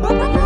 Bye. 0.00 0.39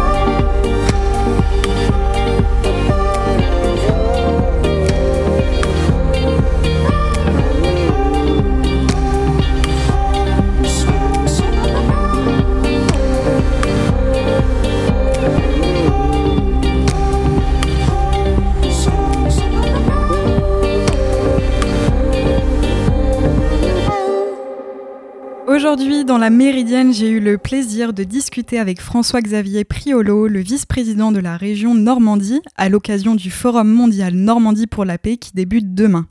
Aujourd'hui, 25.75 26.05
dans 26.05 26.19
la 26.19 26.31
Méridienne, 26.31 26.95
j'ai 26.95 27.09
eu 27.09 27.19
le 27.19 27.37
plaisir 27.37 27.93
de 27.93 28.05
discuter 28.05 28.61
avec 28.61 28.81
François-Xavier 28.81 29.65
Priolo, 29.65 30.29
le 30.29 30.39
vice-président 30.39 31.11
de 31.11 31.19
la 31.19 31.37
région 31.37 31.75
Normandie, 31.75 32.43
à 32.57 32.69
l'occasion 32.69 33.17
du 33.17 33.29
Forum 33.29 33.67
mondial 33.67 34.15
Normandie 34.15 34.69
pour 34.69 34.85
la 34.85 34.99
paix 34.99 35.17
qui 35.17 35.33
débute 35.35 35.75
demain. 35.75 36.07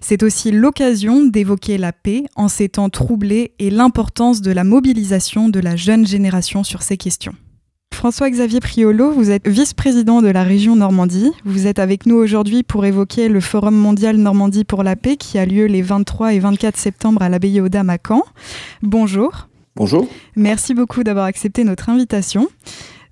C'est 0.00 0.22
aussi 0.22 0.52
l'occasion 0.52 1.24
d'évoquer 1.24 1.78
la 1.78 1.92
paix 1.92 2.26
en 2.36 2.46
ces 2.46 2.68
temps 2.68 2.90
troublés 2.90 3.54
et 3.58 3.70
l'importance 3.70 4.40
de 4.40 4.52
la 4.52 4.62
mobilisation 4.62 5.48
de 5.48 5.58
la 5.58 5.74
jeune 5.74 6.06
génération 6.06 6.62
sur 6.62 6.82
ces 6.82 6.96
questions. 6.96 7.34
François-Xavier 7.98 8.60
Priolo, 8.60 9.10
vous 9.10 9.32
êtes 9.32 9.48
vice-président 9.48 10.22
de 10.22 10.28
la 10.28 10.44
région 10.44 10.76
Normandie. 10.76 11.32
Vous 11.44 11.66
êtes 11.66 11.80
avec 11.80 12.06
nous 12.06 12.14
aujourd'hui 12.14 12.62
pour 12.62 12.86
évoquer 12.86 13.28
le 13.28 13.40
Forum 13.40 13.74
mondial 13.74 14.18
Normandie 14.18 14.62
pour 14.62 14.84
la 14.84 14.94
paix 14.94 15.16
qui 15.16 15.36
a 15.36 15.44
lieu 15.44 15.66
les 15.66 15.82
23 15.82 16.32
et 16.32 16.38
24 16.38 16.76
septembre 16.76 17.22
à 17.22 17.28
l'abbaye 17.28 17.60
aux 17.60 17.68
Dames 17.68 17.90
à 17.90 17.98
Caen. 17.98 18.22
Bonjour. 18.82 19.48
Bonjour. 19.74 20.06
Merci 20.36 20.74
beaucoup 20.74 21.02
d'avoir 21.02 21.24
accepté 21.24 21.64
notre 21.64 21.88
invitation. 21.88 22.46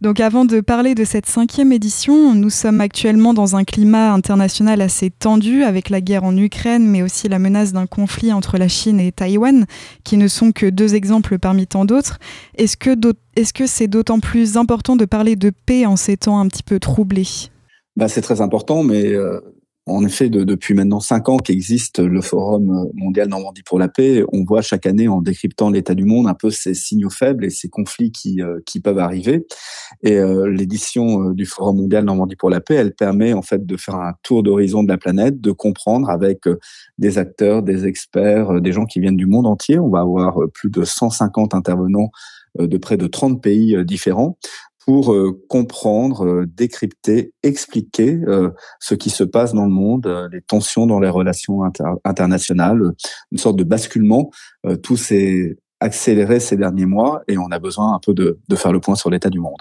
Donc 0.00 0.20
avant 0.20 0.44
de 0.44 0.60
parler 0.60 0.94
de 0.94 1.04
cette 1.04 1.26
cinquième 1.26 1.72
édition, 1.72 2.34
nous 2.34 2.50
sommes 2.50 2.80
actuellement 2.80 3.32
dans 3.32 3.56
un 3.56 3.64
climat 3.64 4.12
international 4.12 4.80
assez 4.80 5.10
tendu 5.10 5.62
avec 5.62 5.88
la 5.88 6.00
guerre 6.00 6.24
en 6.24 6.36
Ukraine, 6.36 6.86
mais 6.86 7.02
aussi 7.02 7.28
la 7.28 7.38
menace 7.38 7.72
d'un 7.72 7.86
conflit 7.86 8.32
entre 8.32 8.58
la 8.58 8.68
Chine 8.68 9.00
et 9.00 9.10
Taïwan, 9.10 9.64
qui 10.04 10.16
ne 10.16 10.28
sont 10.28 10.52
que 10.52 10.66
deux 10.66 10.94
exemples 10.94 11.38
parmi 11.38 11.66
tant 11.66 11.84
d'autres. 11.84 12.18
Est-ce 12.56 12.76
que 12.76 13.66
c'est 13.66 13.88
d'autant 13.88 14.20
plus 14.20 14.56
important 14.56 14.96
de 14.96 15.06
parler 15.06 15.34
de 15.34 15.50
paix 15.50 15.86
en 15.86 15.96
ces 15.96 16.16
temps 16.16 16.38
un 16.38 16.48
petit 16.48 16.62
peu 16.62 16.78
troublés? 16.78 17.48
Bah, 17.96 18.08
C'est 18.08 18.20
très 18.20 18.42
important, 18.42 18.82
mais 18.82 19.06
euh, 19.06 19.40
en 19.88 20.04
effet, 20.04 20.30
depuis 20.30 20.74
maintenant 20.74 20.98
cinq 20.98 21.28
ans 21.28 21.36
qu'existe 21.36 22.00
le 22.00 22.20
Forum 22.20 22.90
mondial 22.94 23.28
Normandie 23.28 23.62
pour 23.62 23.78
la 23.78 23.86
paix, 23.86 24.24
on 24.32 24.42
voit 24.42 24.60
chaque 24.60 24.84
année 24.84 25.06
en 25.06 25.20
décryptant 25.20 25.70
l'état 25.70 25.94
du 25.94 26.04
monde 26.04 26.26
un 26.26 26.34
peu 26.34 26.50
ces 26.50 26.74
signaux 26.74 27.08
faibles 27.08 27.44
et 27.44 27.50
ces 27.50 27.68
conflits 27.68 28.10
qui, 28.10 28.42
euh, 28.42 28.58
qui 28.66 28.80
peuvent 28.80 28.98
arriver. 28.98 29.46
Et 30.02 30.16
euh, 30.16 30.50
l'édition 30.50 31.28
euh, 31.28 31.34
du 31.34 31.46
Forum 31.46 31.76
mondial 31.76 32.04
Normandie 32.04 32.34
pour 32.34 32.50
la 32.50 32.60
paix, 32.60 32.74
elle 32.74 32.94
permet 32.94 33.32
en 33.32 33.42
fait 33.42 33.64
de 33.64 33.76
faire 33.76 33.94
un 33.94 34.14
tour 34.24 34.42
d'horizon 34.42 34.82
de 34.82 34.88
la 34.88 34.98
planète, 34.98 35.40
de 35.40 35.52
comprendre 35.52 36.10
avec 36.10 36.48
des 36.98 37.18
acteurs, 37.18 37.62
des 37.62 37.86
experts, 37.86 38.60
des 38.60 38.72
gens 38.72 38.86
qui 38.86 38.98
viennent 38.98 39.16
du 39.16 39.26
monde 39.26 39.46
entier. 39.46 39.78
On 39.78 39.88
va 39.88 40.00
avoir 40.00 40.40
plus 40.52 40.68
de 40.68 40.82
150 40.82 41.54
intervenants 41.54 42.10
de 42.58 42.76
près 42.78 42.96
de 42.96 43.06
30 43.06 43.40
pays 43.40 43.76
différents 43.84 44.36
pour 44.86 45.12
euh, 45.12 45.44
comprendre, 45.48 46.24
euh, 46.24 46.46
décrypter, 46.46 47.32
expliquer 47.42 48.20
euh, 48.28 48.50
ce 48.78 48.94
qui 48.94 49.10
se 49.10 49.24
passe 49.24 49.52
dans 49.52 49.64
le 49.64 49.70
monde, 49.70 50.06
les 50.32 50.40
tensions 50.40 50.86
dans 50.86 51.00
les 51.00 51.10
relations 51.10 51.62
internationales, 52.04 52.92
une 53.32 53.38
sorte 53.38 53.56
de 53.56 53.64
basculement. 53.64 54.30
tout 54.82 54.96
s'est 54.96 55.56
accéléré 55.80 56.40
ces 56.40 56.56
derniers 56.56 56.86
mois 56.86 57.22
et 57.28 57.36
on 57.36 57.50
a 57.50 57.58
besoin 57.58 57.94
un 57.94 57.98
peu 57.98 58.14
de, 58.14 58.38
de 58.48 58.56
faire 58.56 58.72
le 58.72 58.80
point 58.80 58.94
sur 58.94 59.10
l'état 59.10 59.28
du 59.28 59.40
monde. 59.40 59.60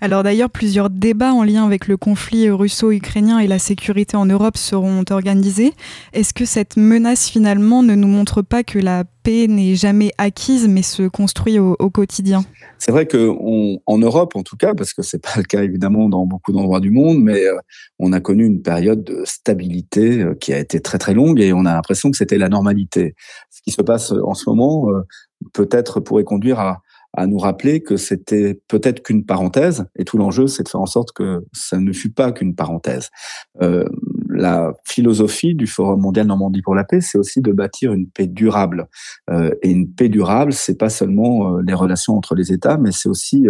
Alors 0.00 0.22
d'ailleurs, 0.22 0.50
plusieurs 0.50 0.90
débats 0.90 1.32
en 1.32 1.42
lien 1.42 1.64
avec 1.64 1.88
le 1.88 1.96
conflit 1.96 2.50
russo-ukrainien 2.50 3.38
et 3.38 3.46
la 3.46 3.58
sécurité 3.58 4.16
en 4.16 4.26
Europe 4.26 4.56
seront 4.56 5.04
organisés. 5.10 5.72
Est-ce 6.12 6.34
que 6.34 6.44
cette 6.44 6.76
menace 6.76 7.28
finalement 7.28 7.82
ne 7.82 7.94
nous 7.94 8.08
montre 8.08 8.42
pas 8.42 8.62
que 8.62 8.78
la 8.78 9.04
paix 9.22 9.46
n'est 9.48 9.74
jamais 9.74 10.12
acquise 10.18 10.68
mais 10.68 10.82
se 10.82 11.08
construit 11.08 11.58
au, 11.58 11.90
quotidien? 11.90 12.44
C'est 12.78 12.92
vrai 12.92 13.06
qu'en 13.06 13.98
Europe, 13.98 14.36
en 14.36 14.42
tout 14.42 14.56
cas, 14.56 14.74
parce 14.74 14.92
que 14.92 15.02
c'est 15.02 15.22
pas 15.22 15.34
le 15.36 15.44
cas 15.44 15.62
évidemment 15.62 16.08
dans 16.08 16.26
beaucoup 16.26 16.52
d'endroits 16.52 16.80
du 16.80 16.90
monde, 16.90 17.22
mais 17.22 17.46
euh, 17.46 17.56
on 17.98 18.12
a 18.12 18.20
connu 18.20 18.44
une 18.44 18.62
période 18.62 19.02
de 19.02 19.22
stabilité 19.24 20.22
euh, 20.22 20.34
qui 20.34 20.52
a 20.52 20.58
été 20.58 20.80
très 20.80 20.98
très 20.98 21.14
longue 21.14 21.40
et 21.40 21.52
on 21.52 21.64
a 21.64 21.74
l'impression 21.74 22.10
que 22.10 22.16
c'était 22.16 22.38
la 22.38 22.48
normalité. 22.48 23.14
Ce 23.50 23.62
qui 23.62 23.70
se 23.70 23.82
passe 23.82 24.12
en 24.12 24.34
ce 24.34 24.48
moment 24.48 24.90
euh, 24.90 25.02
peut-être 25.52 26.00
pourrait 26.00 26.24
conduire 26.24 26.60
à 26.60 26.82
à 27.16 27.26
nous 27.26 27.38
rappeler 27.38 27.80
que 27.80 27.96
c'était 27.96 28.60
peut-être 28.68 29.02
qu'une 29.02 29.24
parenthèse, 29.24 29.86
et 29.96 30.04
tout 30.04 30.18
l'enjeu, 30.18 30.46
c'est 30.46 30.62
de 30.62 30.68
faire 30.68 30.80
en 30.80 30.86
sorte 30.86 31.12
que 31.12 31.44
ça 31.52 31.78
ne 31.78 31.92
fut 31.92 32.10
pas 32.10 32.30
qu'une 32.30 32.54
parenthèse. 32.54 33.10
Euh, 33.62 33.88
la 34.28 34.74
philosophie 34.84 35.54
du 35.54 35.66
Forum 35.66 36.02
mondial 36.02 36.26
Normandie 36.26 36.60
pour 36.60 36.74
la 36.74 36.84
paix, 36.84 37.00
c'est 37.00 37.16
aussi 37.16 37.40
de 37.40 37.52
bâtir 37.52 37.94
une 37.94 38.06
paix 38.06 38.26
durable. 38.26 38.86
Euh, 39.30 39.50
et 39.62 39.70
une 39.70 39.90
paix 39.90 40.10
durable, 40.10 40.52
c'est 40.52 40.76
pas 40.76 40.90
seulement 40.90 41.56
euh, 41.56 41.62
les 41.66 41.72
relations 41.72 42.14
entre 42.14 42.34
les 42.34 42.52
États, 42.52 42.76
mais 42.76 42.92
c'est 42.92 43.08
aussi 43.08 43.46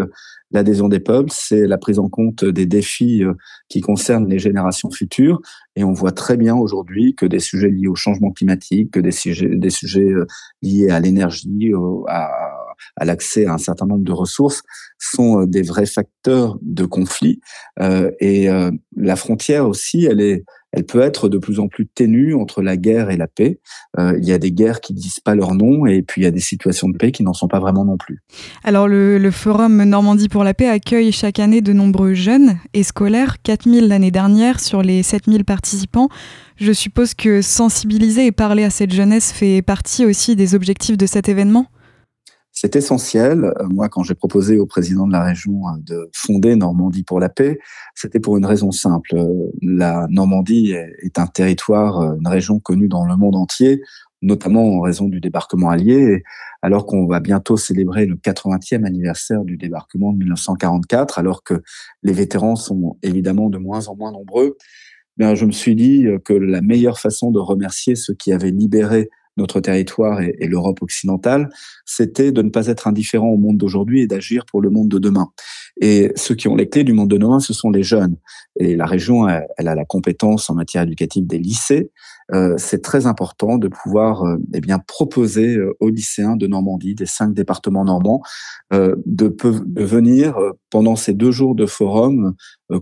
l'adhésion 0.53 0.88
des 0.88 1.00
peuples, 1.00 1.31
c'est 1.33 1.66
la 1.66 1.77
prise 1.77 1.98
en 1.98 2.09
compte 2.09 2.44
des 2.44 2.66
défis 2.66 3.25
qui 3.69 3.81
concernent 3.81 4.28
les 4.28 4.38
générations 4.38 4.93
futures. 4.93 5.41
Et 5.75 5.83
on 5.83 5.93
voit 5.93 6.12
très 6.12 6.37
bien 6.37 6.54
aujourd'hui 6.54 7.16
que 7.16 7.27
des 7.27 7.41
sujets 7.41 7.69
liés 7.69 7.88
au 7.88 7.97
changement 7.97 8.31
climatique, 8.31 8.93
que 8.93 9.00
des 9.00 9.10
sujets, 9.10 9.56
des 9.56 9.71
sujets 9.71 10.12
liés 10.62 10.91
à 10.91 11.00
l'énergie, 11.00 11.72
à 12.06 12.45
à 12.97 13.04
l'accès 13.04 13.47
à 13.47 13.54
un 13.54 13.59
certain 13.59 13.87
nombre 13.87 14.04
de 14.04 14.12
ressources 14.12 14.62
sont 14.98 15.42
euh, 15.42 15.47
des 15.47 15.62
vrais 15.62 15.87
facteurs 15.87 16.59
de 16.62 16.84
conflit. 16.84 17.41
Euh, 17.81 18.10
et 18.20 18.48
euh, 18.48 18.70
la 18.97 19.16
frontière 19.16 19.69
aussi, 19.69 20.06
elle 20.06 20.20
est, 20.20 20.44
elle 20.72 20.84
peut 20.84 21.00
être 21.00 21.28
de 21.28 21.38
plus 21.38 21.60
en 21.60 21.69
plus 21.69 21.86
ténue 21.86 22.34
entre 22.34 22.62
la 22.62 22.76
guerre 22.76 23.10
et 23.10 23.16
la 23.16 23.28
paix. 23.28 23.60
il 23.98 24.25
y 24.25 24.32
a 24.32 24.38
des 24.38 24.53
guerres 24.53 24.81
qui 24.81 24.92
disent 24.92 25.20
pas 25.20 25.34
leur 25.34 25.54
nom 25.54 25.86
et 25.86 26.03
puis 26.03 26.20
il 26.20 26.25
y 26.25 26.26
a 26.26 26.31
des 26.31 26.41
situations 26.41 26.88
de 26.88 26.98
paix 26.98 27.12
qui 27.12 27.22
n'en 27.22 27.32
sont 27.32 27.48
pas 27.48 27.60
vraiment 27.60 27.84
non 27.84 27.97
plus. 27.97 28.22
Alors 28.62 28.86
le, 28.86 29.16
le, 29.16 29.31
Forum 29.31 29.84
Normandie 29.84 30.28
pour 30.28 30.44
la 30.44 30.53
paix 30.53 30.69
accueille 30.69 31.12
chaque 31.12 31.38
année 31.38 31.62
de 31.62 31.72
nombreux 31.72 32.12
jeunes 32.12 32.59
et 32.75 32.82
scolaires, 32.82 33.41
4000 33.42 33.88
l'année 33.88 34.10
dernière 34.10 34.60
sur 34.60 34.82
les 34.82 35.03
7000 35.03 35.44
participants. 35.47 36.09
Je 36.56 36.72
suppose 36.72 37.15
que 37.15 37.41
sensibiliser 37.41 38.26
et 38.26 38.32
parler 38.32 38.65
à 38.65 38.70
cette 38.70 38.92
jeunesse 38.92 39.32
fait 39.32 39.62
partie 39.62 40.04
aussi 40.04 40.36
des 40.36 40.54
objectifs 40.54 40.98
de 40.98 41.06
cet 41.06 41.28
événement? 41.31 41.66
C'est 42.56 42.74
essentiel. 42.74 43.44
Euh, 43.44 43.68
moi, 43.68 43.90
quand 43.90 44.02
j'ai 44.02 44.14
proposé 44.14 44.58
au 44.58 44.66
président 44.66 45.06
de 45.06 45.12
la 45.12 45.22
région 45.22 45.68
euh, 45.68 45.72
de 45.78 46.10
fonder 46.14 46.56
Normandie 46.56 47.02
pour 47.04 47.20
la 47.20 47.28
paix, 47.28 47.58
c'était 47.94 48.18
pour 48.18 48.38
une 48.38 48.46
raison 48.46 48.72
simple. 48.72 49.14
Euh, 49.14 49.50
la 49.60 50.06
Normandie 50.08 50.72
est 50.72 51.18
un 51.18 51.26
territoire, 51.26 52.14
une 52.14 52.26
région 52.26 52.58
connue 52.58 52.88
dans 52.88 53.04
le 53.04 53.14
monde 53.14 53.36
entier, 53.36 53.82
notamment 54.22 54.78
en 54.78 54.80
raison 54.80 55.06
du 55.06 55.20
débarquement 55.20 55.68
allié, 55.68 56.22
alors 56.62 56.86
qu'on 56.86 57.06
va 57.06 57.20
bientôt 57.20 57.58
célébrer 57.58 58.06
le 58.06 58.16
80e 58.16 58.86
anniversaire 58.86 59.44
du 59.44 59.58
débarquement 59.58 60.12
de 60.12 60.18
1944, 60.18 61.18
alors 61.18 61.42
que 61.42 61.62
les 62.02 62.14
vétérans 62.14 62.56
sont 62.56 62.96
évidemment 63.02 63.50
de 63.50 63.58
moins 63.58 63.88
en 63.88 63.96
moins 63.96 64.12
nombreux. 64.12 64.56
Bien, 65.18 65.34
je 65.34 65.44
me 65.44 65.52
suis 65.52 65.74
dit 65.74 66.06
que 66.24 66.32
la 66.32 66.62
meilleure 66.62 66.98
façon 66.98 67.30
de 67.30 67.38
remercier 67.38 67.96
ceux 67.96 68.14
qui 68.14 68.32
avaient 68.32 68.50
libéré 68.50 69.10
notre 69.36 69.60
territoire 69.60 70.20
et, 70.20 70.47
l'Europe 70.47 70.82
occidentale, 70.82 71.48
c'était 71.84 72.32
de 72.32 72.42
ne 72.42 72.50
pas 72.50 72.66
être 72.69 72.86
indifférent 72.86 73.28
au 73.28 73.36
monde 73.36 73.56
d'aujourd'hui 73.56 74.02
et 74.02 74.06
d'agir 74.06 74.47
pour 74.47 74.60
le 74.60 74.70
monde 74.70 74.88
de 74.88 74.98
demain. 74.98 75.28
Et 75.80 76.12
ceux 76.16 76.34
qui 76.34 76.48
ont 76.48 76.56
les 76.56 76.69
clés 76.69 76.84
du 76.84 76.92
monde 76.92 77.10
de 77.10 77.19
demain, 77.19 77.41
ce 77.41 77.52
sont 77.52 77.70
les 77.70 77.82
jeunes. 77.82 78.16
Et 78.58 78.76
la 78.76 78.86
région, 78.86 79.28
elle, 79.28 79.69
a 79.69 79.74
la 79.74 79.84
compétence 79.84 80.48
en 80.48 80.54
matière 80.54 80.84
éducative 80.84 81.26
des 81.26 81.38
lycées. 81.38 81.91
Euh, 82.32 82.54
c'est 82.58 82.82
très 82.82 83.06
important 83.06 83.56
de 83.56 83.69
pouvoir 83.69 84.24
euh, 84.24 84.36
eh 84.52 84.60
bien 84.60 84.80
proposer 84.80 85.56
euh, 85.56 85.76
aux 85.78 85.91
lycéens 85.91 86.36
de 86.36 86.47
Normandie, 86.47 86.94
des 86.94 87.06
cinq 87.06 87.34
départements 87.34 87.84
normands, 87.84 88.22
de, 88.72 88.97
de, 89.06 89.83
venir 89.84 90.36
pendant 90.71 90.97
ces 90.97 91.12
deux 91.12 91.30
jours 91.30 91.54
de 91.54 91.66
forum 91.66 92.34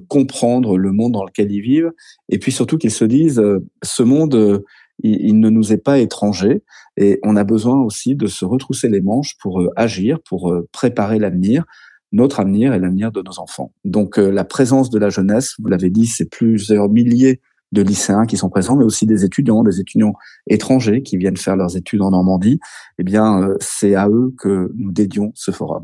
comprendre 0.09 0.79
le 0.79 0.93
monde 0.93 1.13
dans 1.13 1.25
lequel 1.25 1.53
ils 1.53 1.61
vivent, 1.61 1.93
et 2.31 2.39
puis 2.39 2.53
surtout 2.53 2.79
qu'ils 2.79 2.91
se 2.91 3.05
disent 3.05 3.43
ce 3.83 4.03
monde 4.03 4.65
il, 5.03 5.41
ne 5.41 5.51
nous 5.51 5.73
est 5.73 5.79
pas 5.79 5.99
étranger 5.99 6.63
et 6.97 7.19
on 7.23 7.37
a 7.37 7.45
besoin 7.45 7.81
aussi 7.81 8.15
de 8.15 8.27
se 8.27 8.45
retrousser 8.45 8.89
les 8.89 9.01
manches 9.01 9.37
pour 9.41 9.61
euh, 9.61 9.71
agir, 9.77 10.21
pour 10.23 10.53
euh, 10.53 10.69
préparer 10.73 11.19
l'avenir, 11.19 11.65
notre 12.13 12.41
avenir 12.41 12.73
et 12.73 12.79
l'avenir 12.79 13.11
de 13.11 13.21
nos 13.23 13.41
enfants. 13.41 13.73
Donc 13.85 14.19
euh, 14.19 14.31
la 14.31 14.45
présence 14.45 14.91
de 14.91 14.99
la 14.99 15.11
jeunesse, 15.11 15.55
vous 15.59 15.69
l'avez 15.69 15.91
dit, 15.91 16.07
c'est 16.07 16.31
plusieurs 16.31 16.89
milliers 16.89 17.41
de 17.73 17.83
lycéens 17.83 18.27
qui 18.27 18.37
sont 18.37 18.51
présents, 18.51 18.77
mais 18.77 18.85
aussi 18.85 19.05
des 19.05 19.25
étudiants, 19.25 19.65
des 19.65 19.81
étudiants 19.81 20.15
étrangers 20.47 21.03
qui 21.03 21.17
viennent 21.17 21.37
faire 21.37 21.57
leurs 21.57 21.77
études 21.77 22.03
en 22.03 22.13
Normandie. 22.13 22.61
Eh 22.99 23.03
bien, 23.03 23.49
c'est 23.59 23.97
à 23.97 24.09
eux 24.09 24.33
que 24.39 24.71
nous 24.77 24.93
dédions 24.93 25.33
ce 25.35 25.51
forum. 25.51 25.83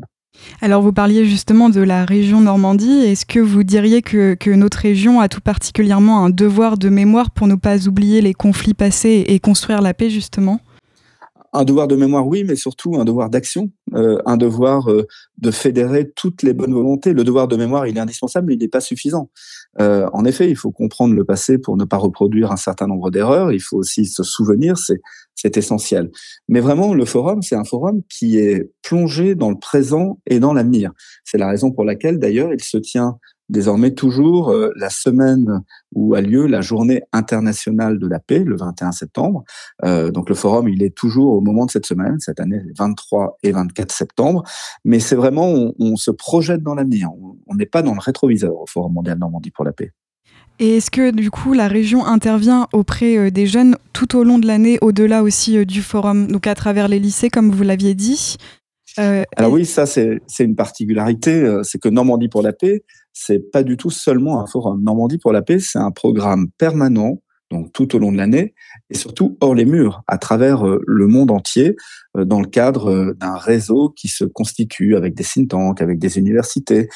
Alors 0.63 0.83
vous 0.83 0.93
parliez 0.93 1.25
justement 1.25 1.69
de 1.69 1.81
la 1.81 2.05
région 2.05 2.39
Normandie. 2.39 2.99
Est-ce 3.05 3.25
que 3.25 3.39
vous 3.39 3.63
diriez 3.63 4.03
que, 4.03 4.53
notre 4.53 4.77
région 4.77 5.19
a 5.19 5.27
tout 5.27 5.41
particulièrement 5.41 6.23
un 6.23 6.29
devoir 6.29 6.77
de 6.77 6.89
mémoire 6.89 7.31
pour 7.31 7.47
ne 7.47 7.55
pas 7.55 7.87
oublier 7.87 8.21
les 8.21 8.35
conflits 8.35 8.75
passés 8.75 9.25
et 9.27 9.39
construire 9.39 9.81
la 9.81 9.95
paix 9.95 10.11
justement? 10.11 10.59
Un 11.53 11.63
devoir 11.63 11.87
de 11.87 11.95
mémoire, 11.95 12.27
oui, 12.27 12.43
mais 12.43 12.55
surtout 12.55 12.95
un 12.95 13.05
devoir 13.05 13.29
d'action. 13.29 13.71
un 13.93 14.37
devoir 14.37 14.87
de 15.37 15.51
fédérer 15.51 16.11
toutes 16.15 16.43
les 16.43 16.53
bonnes 16.53 16.73
volontés. 16.73 17.13
Le 17.13 17.23
devoir 17.23 17.47
de 17.47 17.57
mémoire, 17.57 17.87
il 17.87 17.97
est 17.97 17.99
indispensable, 17.99 18.47
mais 18.47 18.53
il 18.53 18.59
n'est 18.59 18.67
pas 18.67 18.81
suffisant. 18.81 19.29
en 19.77 20.25
effet, 20.25 20.49
il 20.49 20.55
faut 20.55 20.71
comprendre 20.71 21.13
le 21.13 21.25
passé 21.25 21.57
pour 21.57 21.75
ne 21.75 21.83
pas 21.83 21.97
reproduire 21.97 22.51
un 22.51 22.57
certain 22.57 22.87
nombre 22.87 23.11
d'erreurs. 23.11 23.51
Il 23.51 23.61
faut 23.61 23.77
aussi 23.77 24.05
se 24.05 24.23
souvenir, 24.23 24.77
c'est 24.77 25.57
essentiel. 25.57 26.09
Mais 26.47 26.61
vraiment, 26.61 26.93
le 26.93 27.05
forum, 27.05 27.41
c'est 27.41 27.55
un 27.55 27.65
forum 27.65 28.01
qui 28.09 28.37
est 28.37 28.71
plongé 28.81 29.35
dans 29.35 29.49
le 29.49 29.59
présent 29.59 30.19
et 30.25 30.39
dans 30.39 30.53
l'avenir. 30.53 30.91
C'est 31.25 31.37
la 31.37 31.49
raison 31.49 31.71
pour 31.71 31.83
laquelle, 31.83 32.19
d'ailleurs, 32.19 32.53
il 32.53 32.63
se 32.63 32.77
tient 32.77 33.17
désormais 33.51 33.91
toujours 33.91 34.49
euh, 34.49 34.71
la 34.75 34.89
semaine 34.89 35.61
où 35.93 36.15
a 36.15 36.21
lieu 36.21 36.47
la 36.47 36.61
journée 36.61 37.03
internationale 37.11 37.99
de 37.99 38.07
la 38.07 38.19
paix, 38.19 38.39
le 38.39 38.55
21 38.55 38.93
septembre. 38.93 39.43
Euh, 39.83 40.09
donc 40.09 40.29
le 40.29 40.35
forum, 40.35 40.69
il 40.69 40.81
est 40.81 40.95
toujours 40.95 41.33
au 41.33 41.41
moment 41.41 41.65
de 41.65 41.71
cette 41.71 41.85
semaine, 41.85 42.17
cette 42.19 42.39
année, 42.39 42.61
23 42.77 43.37
et 43.43 43.51
24 43.51 43.91
septembre. 43.91 44.43
Mais 44.85 44.99
c'est 44.99 45.15
vraiment, 45.15 45.73
on, 45.77 45.97
se 45.97 46.09
projette 46.09 46.63
dans 46.63 46.73
l'avenir. 46.73 47.09
On 47.47 47.55
n'est 47.55 47.65
pas 47.65 47.81
dans 47.83 47.93
le 47.93 47.99
rétroviseur 47.99 48.55
au 48.55 48.65
Forum 48.65 48.93
mondial 48.93 49.19
Normandie 49.19 49.51
pour 49.51 49.65
la 49.65 49.73
paix. 49.73 49.91
Et 50.57 50.77
est-ce 50.77 50.89
que 50.89 51.11
du 51.11 51.29
coup 51.29 51.53
la 51.53 51.67
région 51.67 52.05
intervient 52.05 52.67
auprès 52.71 53.17
euh, 53.17 53.31
des 53.31 53.45
jeunes 53.45 53.75
tout 53.93 54.15
au 54.15 54.23
long 54.23 54.39
de 54.39 54.47
l'année, 54.47 54.77
au-delà 54.81 55.23
aussi 55.23 55.65
du 55.65 55.81
forum, 55.81 56.31
donc 56.31 56.47
à 56.47 56.55
travers 56.55 56.87
les 56.87 56.99
lycées, 56.99 57.29
comme 57.29 57.51
vous 57.51 57.63
l'aviez 57.63 57.93
dit 57.93 58.37
Alors 58.97 59.51
oui, 59.51 59.65
ça 59.65 59.85
c'est 59.85 60.19
une 60.39 60.55
particularité, 60.55 61.61
c'est 61.63 61.79
que 61.79 61.89
Normandie 61.89 62.29
pour 62.29 62.41
la 62.41 62.53
paix, 62.53 62.83
c'est 63.13 63.51
pas 63.51 63.63
du 63.63 63.77
tout 63.77 63.89
seulement 63.89 64.41
un 64.41 64.47
forum. 64.47 64.83
Normandie 64.83 65.17
pour 65.17 65.31
la 65.31 65.41
paix, 65.41 65.59
c'est 65.59 65.79
un 65.79 65.91
programme 65.91 66.49
permanent, 66.57 67.21
donc 67.51 67.73
tout 67.73 67.95
au 67.95 67.99
long 67.99 68.11
de 68.11 68.17
l'année, 68.17 68.53
et 68.89 68.95
surtout 68.95 69.37
hors 69.41 69.53
les 69.53 69.65
murs, 69.65 70.01
à 70.07 70.17
travers 70.17 70.65
euh, 70.65 70.81
le 70.87 71.07
monde 71.07 71.31
entier, 71.31 71.75
euh, 72.17 72.23
dans 72.23 72.39
le 72.39 72.47
cadre 72.47 72.89
euh, 72.89 73.13
d'un 73.13 73.35
réseau 73.35 73.89
qui 73.89 74.07
se 74.07 74.23
constitue 74.23 74.95
avec 74.95 75.13
des 75.13 75.23
think 75.23 75.49
tanks, 75.49 75.81
avec 75.81 75.99
des 75.99 76.17
universités, 76.17 76.89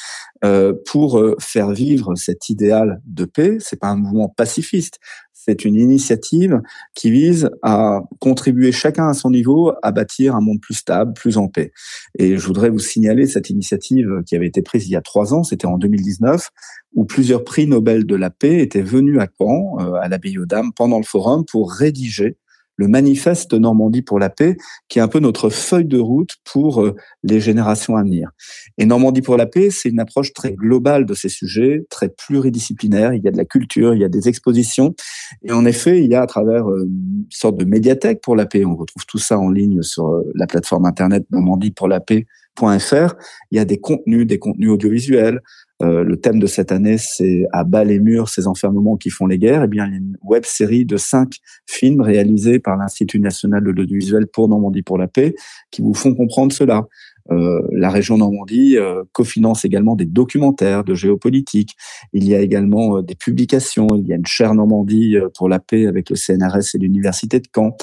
pour 0.92 1.20
faire 1.40 1.72
vivre 1.72 2.14
cet 2.14 2.50
idéal 2.50 3.00
de 3.04 3.24
paix. 3.24 3.56
C'est 3.58 3.80
pas 3.80 3.88
un 3.88 3.96
mouvement 3.96 4.28
pacifiste, 4.28 5.00
c'est 5.46 5.64
une 5.64 5.76
initiative 5.76 6.60
qui 6.94 7.10
vise 7.10 7.50
à 7.62 8.02
contribuer 8.18 8.72
chacun 8.72 9.08
à 9.08 9.14
son 9.14 9.30
niveau 9.30 9.72
à 9.82 9.92
bâtir 9.92 10.34
un 10.34 10.40
monde 10.40 10.60
plus 10.60 10.74
stable, 10.74 11.12
plus 11.14 11.38
en 11.38 11.48
paix. 11.48 11.72
Et 12.18 12.36
je 12.36 12.46
voudrais 12.46 12.68
vous 12.68 12.80
signaler 12.80 13.26
cette 13.26 13.48
initiative 13.50 14.22
qui 14.26 14.34
avait 14.34 14.48
été 14.48 14.62
prise 14.62 14.86
il 14.88 14.92
y 14.92 14.96
a 14.96 15.00
trois 15.00 15.34
ans, 15.34 15.44
c'était 15.44 15.66
en 15.66 15.78
2019, 15.78 16.50
où 16.94 17.04
plusieurs 17.04 17.44
prix 17.44 17.66
Nobel 17.66 18.06
de 18.06 18.16
la 18.16 18.30
paix 18.30 18.60
étaient 18.60 18.82
venus 18.82 19.20
à 19.20 19.28
Caen, 19.38 19.76
euh, 19.80 19.94
à 19.94 20.08
l'abbaye 20.08 20.38
aux 20.38 20.46
Dames, 20.46 20.72
pendant 20.74 20.98
le 20.98 21.04
forum 21.04 21.44
pour 21.44 21.72
rédiger 21.72 22.38
le 22.76 22.88
manifeste 22.88 23.54
Normandie 23.54 24.02
pour 24.02 24.18
la 24.18 24.30
paix, 24.30 24.56
qui 24.88 24.98
est 24.98 25.02
un 25.02 25.08
peu 25.08 25.18
notre 25.18 25.50
feuille 25.50 25.86
de 25.86 25.98
route 25.98 26.36
pour 26.44 26.82
euh, 26.82 26.94
les 27.22 27.40
générations 27.40 27.96
à 27.96 28.02
venir. 28.02 28.30
Et 28.78 28.86
Normandie 28.86 29.22
pour 29.22 29.36
la 29.36 29.46
paix, 29.46 29.70
c'est 29.70 29.88
une 29.88 30.00
approche 30.00 30.32
très 30.32 30.52
globale 30.52 31.06
de 31.06 31.14
ces 31.14 31.28
sujets, 31.28 31.86
très 31.90 32.08
pluridisciplinaire. 32.08 33.14
Il 33.14 33.22
y 33.22 33.28
a 33.28 33.30
de 33.30 33.36
la 33.36 33.44
culture, 33.44 33.94
il 33.94 34.00
y 34.00 34.04
a 34.04 34.08
des 34.08 34.28
expositions. 34.28 34.94
Et 35.42 35.52
en 35.52 35.64
effet, 35.64 36.02
il 36.02 36.10
y 36.10 36.14
a 36.14 36.22
à 36.22 36.26
travers 36.26 36.70
euh, 36.70 36.84
une 36.84 37.26
sorte 37.30 37.56
de 37.56 37.64
médiathèque 37.64 38.20
pour 38.22 38.36
la 38.36 38.46
paix, 38.46 38.64
on 38.64 38.76
retrouve 38.76 39.06
tout 39.06 39.18
ça 39.18 39.38
en 39.38 39.50
ligne 39.50 39.82
sur 39.82 40.08
euh, 40.08 40.22
la 40.34 40.46
plateforme 40.46 40.86
internet 40.86 41.24
Normandie 41.30 41.70
pour 41.70 41.88
la 41.88 42.00
paix 42.00 42.26
il 42.62 43.56
y 43.56 43.58
a 43.58 43.64
des 43.64 43.78
contenus, 43.78 44.26
des 44.26 44.38
contenus 44.38 44.70
audiovisuels. 44.70 45.40
Euh, 45.82 46.04
le 46.04 46.16
thème 46.16 46.38
de 46.38 46.46
cette 46.46 46.72
année, 46.72 46.96
c'est 46.96 47.46
à 47.52 47.64
bas 47.64 47.84
les 47.84 48.00
murs, 48.00 48.28
ces 48.28 48.46
enfermements 48.46 48.96
qui 48.96 49.10
font 49.10 49.26
les 49.26 49.38
guerres. 49.38 49.64
Eh 49.64 49.68
bien, 49.68 49.86
il 49.86 49.92
y 49.92 49.94
a 49.94 49.98
une 49.98 50.16
web 50.22 50.44
série 50.44 50.86
de 50.86 50.96
cinq 50.96 51.34
films 51.66 52.00
réalisés 52.00 52.58
par 52.58 52.76
l'Institut 52.76 53.20
national 53.20 53.62
de 53.62 53.70
l'audiovisuel 53.70 54.26
pour 54.26 54.48
Normandie 54.48 54.82
pour 54.82 54.96
la 54.96 55.06
paix, 55.06 55.34
qui 55.70 55.82
vous 55.82 55.94
font 55.94 56.14
comprendre 56.14 56.52
cela. 56.52 56.86
Euh, 57.30 57.62
la 57.72 57.90
région 57.90 58.18
Normandie 58.18 58.76
euh, 58.76 59.02
cofinance 59.12 59.64
également 59.64 59.96
des 59.96 60.04
documentaires 60.04 60.84
de 60.84 60.94
géopolitique. 60.94 61.76
Il 62.12 62.26
y 62.28 62.34
a 62.34 62.40
également 62.40 62.98
euh, 62.98 63.02
des 63.02 63.14
publications. 63.14 63.88
Il 63.96 64.06
y 64.06 64.12
a 64.12 64.16
une 64.16 64.26
chaire 64.26 64.54
Normandie 64.54 65.16
pour 65.36 65.48
la 65.48 65.58
paix 65.58 65.86
avec 65.86 66.10
le 66.10 66.16
CNRS 66.16 66.74
et 66.74 66.78
l'Université 66.78 67.40
de 67.40 67.46
Caen. 67.54 67.76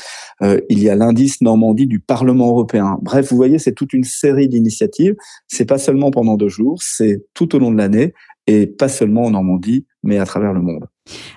il 0.69 0.79
y 0.79 0.89
a 0.89 0.95
l'indice 0.95 1.41
Normandie 1.41 1.87
du 1.87 1.99
Parlement 1.99 2.49
européen. 2.49 2.97
Bref, 3.01 3.29
vous 3.29 3.37
voyez, 3.37 3.59
c'est 3.59 3.73
toute 3.73 3.93
une 3.93 4.03
série 4.03 4.47
d'initiatives. 4.47 5.15
C'est 5.47 5.65
pas 5.65 5.77
seulement 5.77 6.11
pendant 6.11 6.35
deux 6.35 6.49
jours, 6.49 6.81
c'est 6.81 7.25
tout 7.33 7.55
au 7.55 7.59
long 7.59 7.71
de 7.71 7.77
l'année 7.77 8.13
et 8.47 8.67
pas 8.67 8.89
seulement 8.89 9.25
en 9.25 9.31
Normandie, 9.31 9.85
mais 10.03 10.19
à 10.19 10.25
travers 10.25 10.53
le 10.53 10.61
monde. 10.61 10.85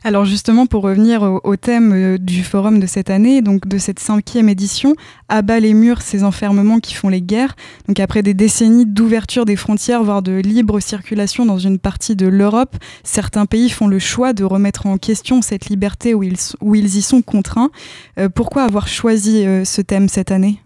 Alors 0.05 0.25
justement, 0.25 0.67
pour 0.67 0.83
revenir 0.83 1.23
au, 1.23 1.57
thème 1.57 1.93
euh, 1.93 2.19
du 2.19 2.43
forum 2.43 2.79
de 2.79 2.87
cette 2.87 3.11
année, 3.11 3.43
donc 3.43 3.67
de 3.67 3.79
cette 3.79 3.99
cinquième 3.99 4.49
édition, 4.49 4.95
à 5.29 5.43
bas 5.43 5.61
les 5.61 5.75
murs, 5.75 6.03
ces 6.03 6.25
enfermements 6.25 6.79
qui 6.79 6.95
font 6.95 7.09
les 7.09 7.23
guerres. 7.23 7.57
Donc 7.89 7.99
après 8.01 8.23
des 8.23 8.35
décennies 8.35 8.87
d'ouverture 8.87 9.45
des 9.45 9.57
frontières, 9.57 10.03
voire 10.03 10.23
de 10.23 10.33
libre 10.33 10.81
circulation 10.81 11.47
dans 11.47 11.59
une 11.59 11.79
partie 11.79 12.17
de 12.17 12.27
l'Europe, 12.27 12.77
certains 13.03 13.47
pays 13.47 13.71
font 13.71 13.89
le 13.89 13.99
choix 13.99 14.33
de 14.33 14.45
remettre 14.45 14.87
en 14.87 14.99
question 14.99 15.43
cette 15.43 15.67
liberté 15.67 16.15
où 16.15 16.23
ils, 16.23 16.37
où 16.61 16.75
ils 16.75 16.97
y 16.97 17.03
sont 17.03 17.23
contraints. 17.23 17.71
Euh, 18.19 18.29
pourquoi 18.29 18.63
avoir 18.63 18.89
choisi 18.89 19.47
euh, 19.47 19.65
ce 19.65 19.81
thème 19.81 20.09
cette 20.09 20.31
année? 20.31 20.61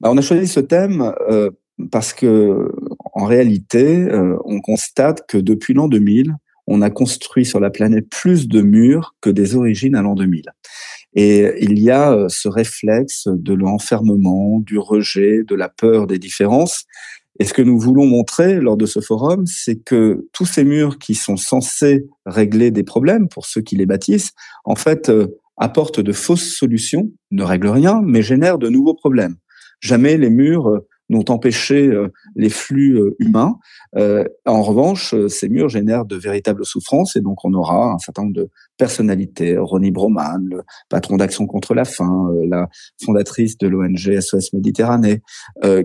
Bah, 0.00 0.10
On 0.10 0.16
a 0.16 0.22
choisi 0.22 0.46
ce 0.46 0.60
thème 0.60 1.12
parce 1.90 2.12
que 2.12 2.70
en 3.14 3.24
réalité, 3.24 4.08
on 4.44 4.60
constate 4.60 5.26
que 5.26 5.38
depuis 5.38 5.74
l'an 5.74 5.88
2000, 5.88 6.34
on 6.66 6.82
a 6.82 6.90
construit 6.90 7.44
sur 7.44 7.60
la 7.60 7.70
planète 7.70 8.08
plus 8.08 8.48
de 8.48 8.62
murs 8.62 9.14
que 9.20 9.30
des 9.30 9.54
origines 9.54 9.94
à 9.94 10.02
l'an 10.02 10.14
2000. 10.14 10.44
Et 11.14 11.52
il 11.60 11.78
y 11.78 11.90
a 11.90 12.12
euh, 12.12 12.28
ce 12.28 12.48
réflexe 12.48 13.28
de 13.28 13.54
l'enfermement, 13.54 14.60
du 14.60 14.78
rejet, 14.78 15.42
de 15.46 15.54
la 15.54 15.68
peur 15.68 16.06
des 16.06 16.18
différences. 16.18 16.84
Et 17.40 17.44
ce 17.44 17.52
que 17.52 17.62
nous 17.62 17.78
voulons 17.78 18.06
montrer 18.06 18.60
lors 18.60 18.76
de 18.76 18.86
ce 18.86 19.00
forum, 19.00 19.46
c'est 19.46 19.76
que 19.76 20.28
tous 20.32 20.46
ces 20.46 20.64
murs 20.64 20.98
qui 20.98 21.14
sont 21.14 21.36
censés 21.36 22.06
régler 22.26 22.70
des 22.70 22.84
problèmes 22.84 23.28
pour 23.28 23.46
ceux 23.46 23.60
qui 23.60 23.76
les 23.76 23.86
bâtissent, 23.86 24.32
en 24.64 24.76
fait, 24.76 25.08
euh, 25.08 25.38
apportent 25.56 26.00
de 26.00 26.12
fausses 26.12 26.54
solutions, 26.54 27.10
ne 27.30 27.42
règlent 27.42 27.68
rien, 27.68 28.02
mais 28.04 28.22
génèrent 28.22 28.58
de 28.58 28.68
nouveaux 28.68 28.94
problèmes. 28.94 29.36
Jamais 29.80 30.16
les 30.16 30.30
murs 30.30 30.68
euh, 30.68 30.86
n'ont 31.10 31.24
empêché 31.28 31.88
euh, 31.88 32.08
les 32.34 32.48
flux 32.48 32.98
euh, 32.98 33.14
humains. 33.18 33.56
Euh, 33.96 34.24
en 34.46 34.62
revanche, 34.62 35.14
ces 35.28 35.48
murs 35.48 35.68
génèrent 35.68 36.04
de 36.04 36.16
véritables 36.16 36.64
souffrances 36.64 37.16
et 37.16 37.20
donc 37.20 37.44
on 37.44 37.52
aura 37.54 37.92
un 37.92 37.98
certain 37.98 38.22
nombre 38.22 38.34
de 38.34 38.48
personnalités, 38.76 39.56
Ronnie 39.56 39.90
Broman, 39.90 40.46
le 40.50 40.62
patron 40.88 41.16
d'Action 41.16 41.46
contre 41.46 41.74
la 41.74 41.84
faim, 41.84 42.28
la 42.48 42.68
fondatrice 43.04 43.56
de 43.58 43.68
l'ONG 43.68 44.20
SOS 44.20 44.52
Méditerranée, 44.52 45.22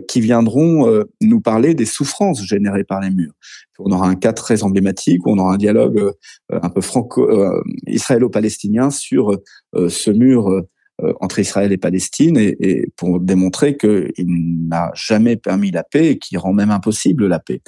qui 0.07 0.21
viendront 0.21 1.04
nous 1.21 1.39
parler 1.39 1.75
des 1.75 1.86
souffrances 1.86 2.44
générées 2.44 2.83
par 2.83 2.99
les 2.99 3.11
murs. 3.11 3.33
On 3.78 3.92
aura 3.92 4.07
un 4.07 4.16
cas 4.16 4.33
très 4.33 4.64
emblématique 4.64 5.21
on 5.28 5.38
aura 5.38 5.54
un 5.54 5.57
dialogue 5.57 6.14
un 6.49 6.69
peu 6.69 6.81
franco 6.81 7.30
israélo-palestinien 7.85 8.90
sur 8.90 9.38
ce 9.76 10.09
mur 10.09 10.64
entre 11.20 11.40
Israël 11.40 11.72
et 11.72 11.78
Palestine 11.78 12.38
et, 12.38 12.92
pour 12.96 13.20
démontrer 13.20 13.78
qu'il 13.78 14.68
n'a 14.68 14.92
jamais 14.94 15.38
permis 15.38 15.72
la 15.72 15.84
paix 15.84 16.12
et 16.12 16.18
qu'il 16.20 16.38
rend 16.38 16.54
même 16.54 16.72
impossible 16.72 17.28
la 17.28 17.40
paix. 17.40 17.62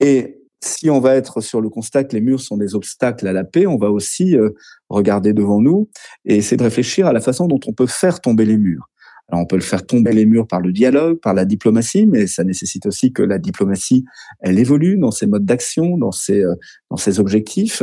Et 0.00 0.38
si 0.62 0.90
on 0.90 1.00
va 1.00 1.14
être 1.14 1.40
sur 1.40 1.60
le 1.60 1.68
constat 1.68 2.04
que 2.04 2.14
les 2.14 2.20
murs 2.20 2.40
sont 2.40 2.56
des 2.56 2.74
obstacles 2.74 3.26
à 3.28 3.32
la 3.32 3.44
paix, 3.44 3.66
on 3.66 3.76
va 3.76 3.90
aussi 3.90 4.36
euh, 4.36 4.50
regarder 4.88 5.32
devant 5.32 5.60
nous 5.60 5.88
et 6.24 6.36
essayer 6.36 6.56
de 6.56 6.62
réfléchir 6.62 7.06
à 7.06 7.12
la 7.12 7.20
façon 7.20 7.46
dont 7.46 7.60
on 7.66 7.72
peut 7.72 7.86
faire 7.86 8.20
tomber 8.20 8.44
les 8.44 8.56
murs. 8.56 8.88
Alors 9.28 9.42
on 9.42 9.46
peut 9.46 9.56
le 9.56 9.62
faire 9.62 9.84
tomber 9.84 10.12
les 10.12 10.24
murs 10.24 10.46
par 10.46 10.60
le 10.60 10.72
dialogue, 10.72 11.18
par 11.20 11.34
la 11.34 11.44
diplomatie, 11.44 12.06
mais 12.06 12.26
ça 12.26 12.44
nécessite 12.44 12.86
aussi 12.86 13.12
que 13.12 13.22
la 13.22 13.38
diplomatie, 13.38 14.04
elle 14.40 14.58
évolue 14.58 14.96
dans 14.96 15.10
ses 15.10 15.26
modes 15.26 15.44
d'action, 15.44 15.98
dans 15.98 16.12
ses, 16.12 16.44
euh, 16.44 16.54
dans 16.90 16.96
ses 16.96 17.18
objectifs. 17.18 17.82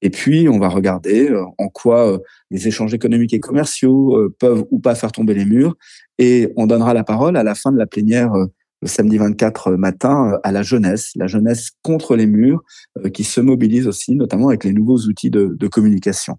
Et 0.00 0.08
puis 0.08 0.48
on 0.48 0.58
va 0.58 0.68
regarder 0.68 1.30
euh, 1.30 1.44
en 1.58 1.68
quoi 1.68 2.14
euh, 2.14 2.18
les 2.50 2.68
échanges 2.68 2.94
économiques 2.94 3.34
et 3.34 3.40
commerciaux 3.40 4.16
peuvent 4.38 4.64
ou 4.70 4.78
pas 4.78 4.94
faire 4.94 5.12
tomber 5.12 5.34
les 5.34 5.44
murs. 5.44 5.76
Et 6.18 6.52
on 6.56 6.66
donnera 6.66 6.94
la 6.94 7.04
parole 7.04 7.36
à 7.36 7.42
la 7.42 7.54
fin 7.54 7.70
de 7.70 7.78
la 7.78 7.86
plénière 7.86 8.32
le 8.80 8.88
samedi 8.88 9.18
24 9.18 9.72
matin 9.72 10.32
euh, 10.32 10.38
à 10.42 10.52
la 10.52 10.62
jeunesse, 10.62 11.12
la 11.16 11.26
jeunesse 11.26 11.70
contre 11.82 12.16
les 12.16 12.26
murs, 12.26 12.62
euh, 12.98 13.08
qui 13.08 13.24
se 13.24 13.40
mobilise 13.40 13.86
aussi, 13.86 14.14
notamment 14.14 14.48
avec 14.48 14.64
les 14.64 14.72
nouveaux 14.72 14.98
outils 14.98 15.30
de, 15.30 15.68
communication. 15.68 16.38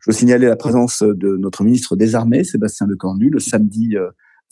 Je 0.00 0.10
veux 0.10 0.16
signaler 0.16 0.46
la 0.46 0.56
présence 0.56 1.02
de 1.02 1.36
notre 1.36 1.64
ministre 1.64 1.96
des 1.96 2.14
Armées, 2.14 2.44
Sébastien 2.44 2.86
Lecornu, 2.86 3.28
le 3.28 3.40
samedi 3.40 3.96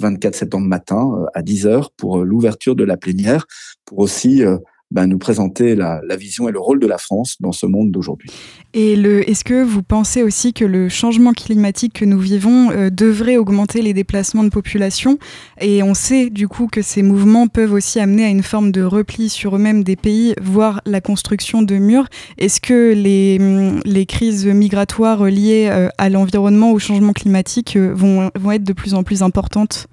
24 0.01 0.35
euh, 0.35 0.39
septembre 0.39 0.67
matin 0.67 1.27
à 1.35 1.43
10h 1.43 1.89
pour 1.97 2.25
l'ouverture 2.25 2.77
de 2.77 2.85
la 2.85 2.97
plénière, 2.97 3.47
pour 3.87 4.01
aussi 4.01 4.43
ben, 4.91 5.07
nous 5.07 5.19
présenter 5.19 5.75
la, 5.75 6.01
la, 6.07 6.17
vision 6.17 6.49
et 6.49 6.53
le 6.53 6.59
rôle 6.59 6.81
de 6.81 6.87
la 6.87 6.97
France 6.97 7.37
dans 7.41 7.53
ce 7.53 7.67
monde 7.67 7.91
d'aujourd'hui. 7.91 8.31
Et 8.73 8.97
le, 8.97 9.29
est-ce 9.29 9.45
que 9.45 9.63
vous 9.63 9.83
pensez 9.83 10.23
aussi 10.23 10.55
que 10.55 10.65
le 10.65 10.89
changement 10.89 11.33
climatique 11.33 11.93
que 11.93 12.05
nous 12.07 12.19
vivons 12.19 12.71
euh, 12.71 12.89
devrait 12.89 13.37
augmenter 13.37 13.83
les 13.83 13.93
déplacements 13.93 14.45
de 14.45 14.49
population? 14.49 15.19
Et 15.61 15.83
on 15.83 15.93
sait 15.93 16.31
du 16.31 16.49
coup 16.49 16.69
que 16.69 16.81
ces 16.81 17.03
mouvements 17.03 17.49
peuvent 17.49 17.75
aussi 17.75 18.01
amener 18.01 18.25
à 18.25 18.29
une 18.29 18.43
forme 18.43 18.73
de 18.73 18.83
repli 18.83 19.29
sur 19.29 19.57
eux-mêmes 19.57 19.85
des 19.85 19.97
pays, 19.97 20.35
voire 20.41 20.81
la 20.87 21.03
construction 21.03 21.61
de 21.61 21.75
murs. 21.77 22.09
Est-ce 22.39 22.61
que 22.61 22.95
les, 22.95 23.37
hum, 23.39 23.81
les 23.85 24.07
crises 24.07 24.47
migratoires 24.47 25.25
liées 25.25 25.69
euh, 25.71 25.89
à 25.99 26.09
l'environnement, 26.09 26.73
au 26.73 26.79
changement 26.79 27.13
climatique, 27.13 27.77
euh, 27.77 27.93
vont, 27.95 28.31
vont 28.39 28.53
être 28.53 28.65
de 28.65 28.73
plus 28.73 28.95
en 28.95 29.03
plus 29.03 29.23
importantes? 29.23 29.87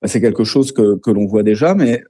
Bah, 0.00 0.08
c'est 0.08 0.20
quelque 0.20 0.44
chose 0.44 0.72
que, 0.72 0.98
que 0.98 1.10
l'on 1.10 1.26
voit 1.26 1.42
déjà, 1.42 1.74
mais 1.74 2.02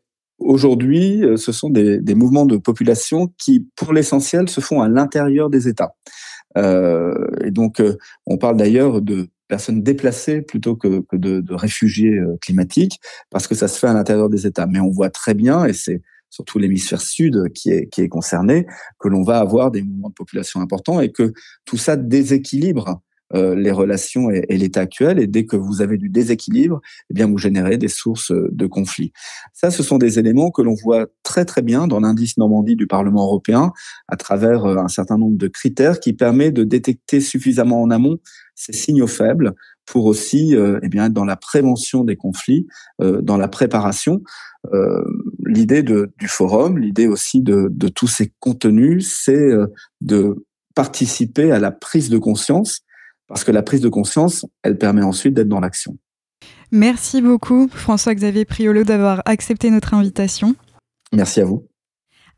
aujourd'hui, 0.45 1.23
ce 1.37 1.53
sont 1.53 1.71
des, 1.71 2.15
mouvements 2.15 2.47
de 2.47 2.57
population 2.57 3.33
qui, 3.39 3.69
pour 3.77 3.93
l'essentiel, 3.93 4.49
se 4.49 4.61
font 4.61 4.81
à 4.81 4.89
l'intérieur 4.89 5.51
des 5.51 5.69
États. 5.69 5.95
Euh, 6.59 7.15
et 7.45 7.51
donc, 7.51 7.83
on 8.27 8.39
parle 8.39 8.57
d'ailleurs 8.57 9.01
de 9.01 9.29
personnes 9.49 9.83
déplacées 9.83 10.43
plutôt 10.43 10.77
que, 10.77 11.05
de, 11.13 11.55
réfugiés 11.55 12.19
climatiques, 12.41 13.01
parce 13.31 13.47
que 13.47 13.55
ça 13.55 13.69
se 13.69 13.79
fait 13.79 13.89
à 13.89 13.95
l'intérieur 13.95 14.29
des 14.29 14.47
États. 14.47 14.67
Mais 14.67 14.81
on 14.81 14.91
voit 14.91 15.11
très 15.11 15.35
bien, 15.35 15.65
et 15.65 15.73
c'est 15.73 16.03
surtout 16.31 16.59
l'hémisphère 16.59 17.01
sud 17.01 17.53
qui 17.55 17.71
est 17.71 18.09
concerné, 18.09 18.67
que 18.99 19.09
l'on 19.09 19.23
va 19.23 19.39
avoir 19.39 19.71
des 19.71 19.83
mouvements 19.83 20.09
de 20.09 20.15
population 20.15 20.61
importants 20.61 21.01
et 21.01 21.13
que 21.13 21.33
tout 21.67 21.77
ça 21.77 21.97
déséquilibre 21.97 23.03
euh, 23.35 23.55
les 23.55 23.71
relations 23.71 24.31
et, 24.31 24.57
l'état 24.57 24.81
actuel. 24.81 25.19
Et 25.19 25.27
dès 25.27 25.45
que 25.45 25.57
vous 25.57 25.83
avez 25.83 25.99
du 25.99 26.09
déséquilibre, 26.09 26.81
eh 27.11 27.15
bien, 27.15 27.27
vous 27.27 27.39
générez 27.39 27.79
des 27.79 27.89
sources 27.89 28.33
de 28.33 28.67
conflits. 28.67 29.13
Ça, 29.53 29.71
ce 29.71 29.83
sont 29.83 29.99
des 29.99 30.19
éléments 30.19 30.51
que 30.51 30.63
l'on 30.63 30.75
voit 30.75 31.07
très, 31.23 31.45
très 31.45 31.63
bien 31.63 31.87
dans 31.87 32.01
l'indice 32.01 32.37
Normandie 32.39 32.77
du 32.77 32.87
Parlement 32.87 33.25
européen 33.25 33.73
à 34.09 34.17
travers 34.17 34.65
euh, 34.65 34.77
un 34.77 34.89
certain 34.89 35.19
nombre 35.19 35.37
de 35.37 35.49
critères 35.49 36.01
qui 36.01 36.13
permet 36.13 36.51
de 36.51 36.65
détecter 36.65 37.21
suffisamment 37.21 37.83
en 37.83 37.91
amont 37.91 38.19
ces 38.55 38.73
signaux 38.73 39.07
faibles 39.07 39.55
pour 39.87 40.07
aussi 40.07 40.57
euh, 40.57 40.79
eh 40.83 40.89
bien, 40.89 41.07
être 41.07 41.13
dans 41.13 41.25
la 41.25 41.37
prévention 41.37 42.05
des 42.05 42.17
conflits, 42.17 42.67
euh, 43.01 43.21
dans 43.21 43.37
la 43.37 43.49
préparation. 43.49 44.23
Euh, 44.73 45.03
l'idée 45.45 45.83
du 45.83 46.29
forum, 46.29 46.79
l'idée 46.79 47.09
aussi 47.09 47.41
de, 47.41 47.69
de, 47.71 47.89
tous 47.89 48.07
ces 48.07 48.33
contenus, 48.39 49.13
c'est 49.25 49.51
de 50.01 50.47
participer 50.75 51.51
à 51.51 51.59
la 51.59 51.73
prise 51.73 52.11
de 52.11 52.19
conscience, 52.19 52.83
parce 53.33 53.45
que 53.45 53.51
la 53.51 53.63
prise 53.63 53.81
de 53.81 53.89
conscience, 53.89 54.45
elle 54.63 54.77
permet 54.77 55.03
ensuite 55.03 55.33
d'être 55.33 55.49
dans 55.49 55.59
l'action. 55.59 55.97
Merci 56.71 57.23
beaucoup, 57.23 57.67
François-Xavier 57.73 58.45
Priolo, 58.45 58.85
d'avoir 58.85 59.23
accepté 59.25 59.71
notre 59.71 59.95
invitation. 59.95 60.55
Merci 61.15 61.41
à 61.41 61.47
vous. 61.47 61.67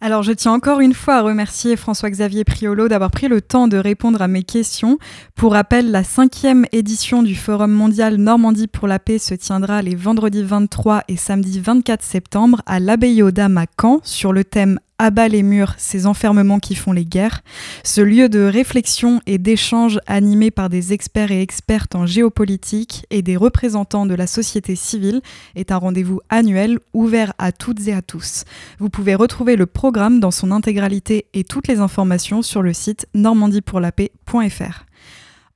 Alors 0.01 0.23
je 0.23 0.31
tiens 0.31 0.53
encore 0.53 0.79
une 0.79 0.95
fois 0.95 1.17
à 1.17 1.23
remercier 1.23 1.75
François-Xavier 1.75 2.45
Priolo 2.45 2.87
d'avoir 2.87 3.11
pris 3.11 3.27
le 3.27 3.41
temps 3.41 3.67
de 3.67 3.77
répondre 3.77 4.23
à 4.23 4.29
mes 4.29 4.45
questions. 4.45 4.99
Pour 5.35 5.53
rappel, 5.53 5.91
la 5.91 6.05
cinquième 6.05 6.65
édition 6.71 7.25
du 7.25 7.35
Forum 7.35 7.73
mondial 7.73 8.17
Normandie 8.17 8.69
pour 8.69 8.87
la 8.87 9.01
paix 9.01 9.19
se 9.19 9.35
tiendra 9.35 9.83
les 9.83 9.97
vendredis 9.97 10.45
23 10.45 11.03
et 11.09 11.17
samedi 11.17 11.59
24 11.59 12.03
septembre 12.05 12.63
à 12.67 12.79
l'abbaye 12.79 13.21
aux 13.23 13.33
Dames 13.33 13.59
à 13.59 13.67
Caen 13.81 13.99
sur 14.05 14.33
le 14.33 14.45
thème 14.45 14.79
abat 14.99 15.29
les 15.29 15.43
murs, 15.43 15.75
ces 15.77 16.07
enfermements 16.07 16.61
qui 16.61 16.75
font 16.75 16.93
les 16.93 17.05
guerres. 17.05 17.43
Ce 17.83 18.01
lieu 18.01 18.29
de 18.29 18.41
réflexion 18.41 19.21
et 19.27 19.39
d'échange 19.39 19.99
animé 20.07 20.51
par 20.51 20.69
des 20.69 20.93
experts 20.93 21.33
et 21.33 21.43
expertes 21.43 21.95
en 21.95 22.07
géopolitique 22.07 23.07
et 23.11 23.23
des 23.23 23.37
représentants 23.37 24.07
de 24.07 24.15
la 24.15 24.27
société 24.27 24.77
civile 24.77 25.21
est 25.57 25.73
un 25.73 25.77
rendez-vous 25.77 26.21
annuel 26.29 26.79
ouvert 26.93 27.33
à 27.39 27.53
toutes 27.53 27.87
et 27.89 27.93
à 27.93 28.03
tous. 28.03 28.45
Vous 28.79 28.91
pouvez 28.91 29.15
retrouver 29.15 29.57
le 29.57 29.67
programme 29.67 30.21
dans 30.21 30.31
son 30.31 30.51
intégralité 30.51 31.27
et 31.35 31.45
toutes 31.45 31.69
les 31.69 31.81
informations 31.81 32.43
sur 32.43 32.63
le 32.63 32.73
site 32.73 33.07
normandiepourlapaix.fr. 33.15 34.85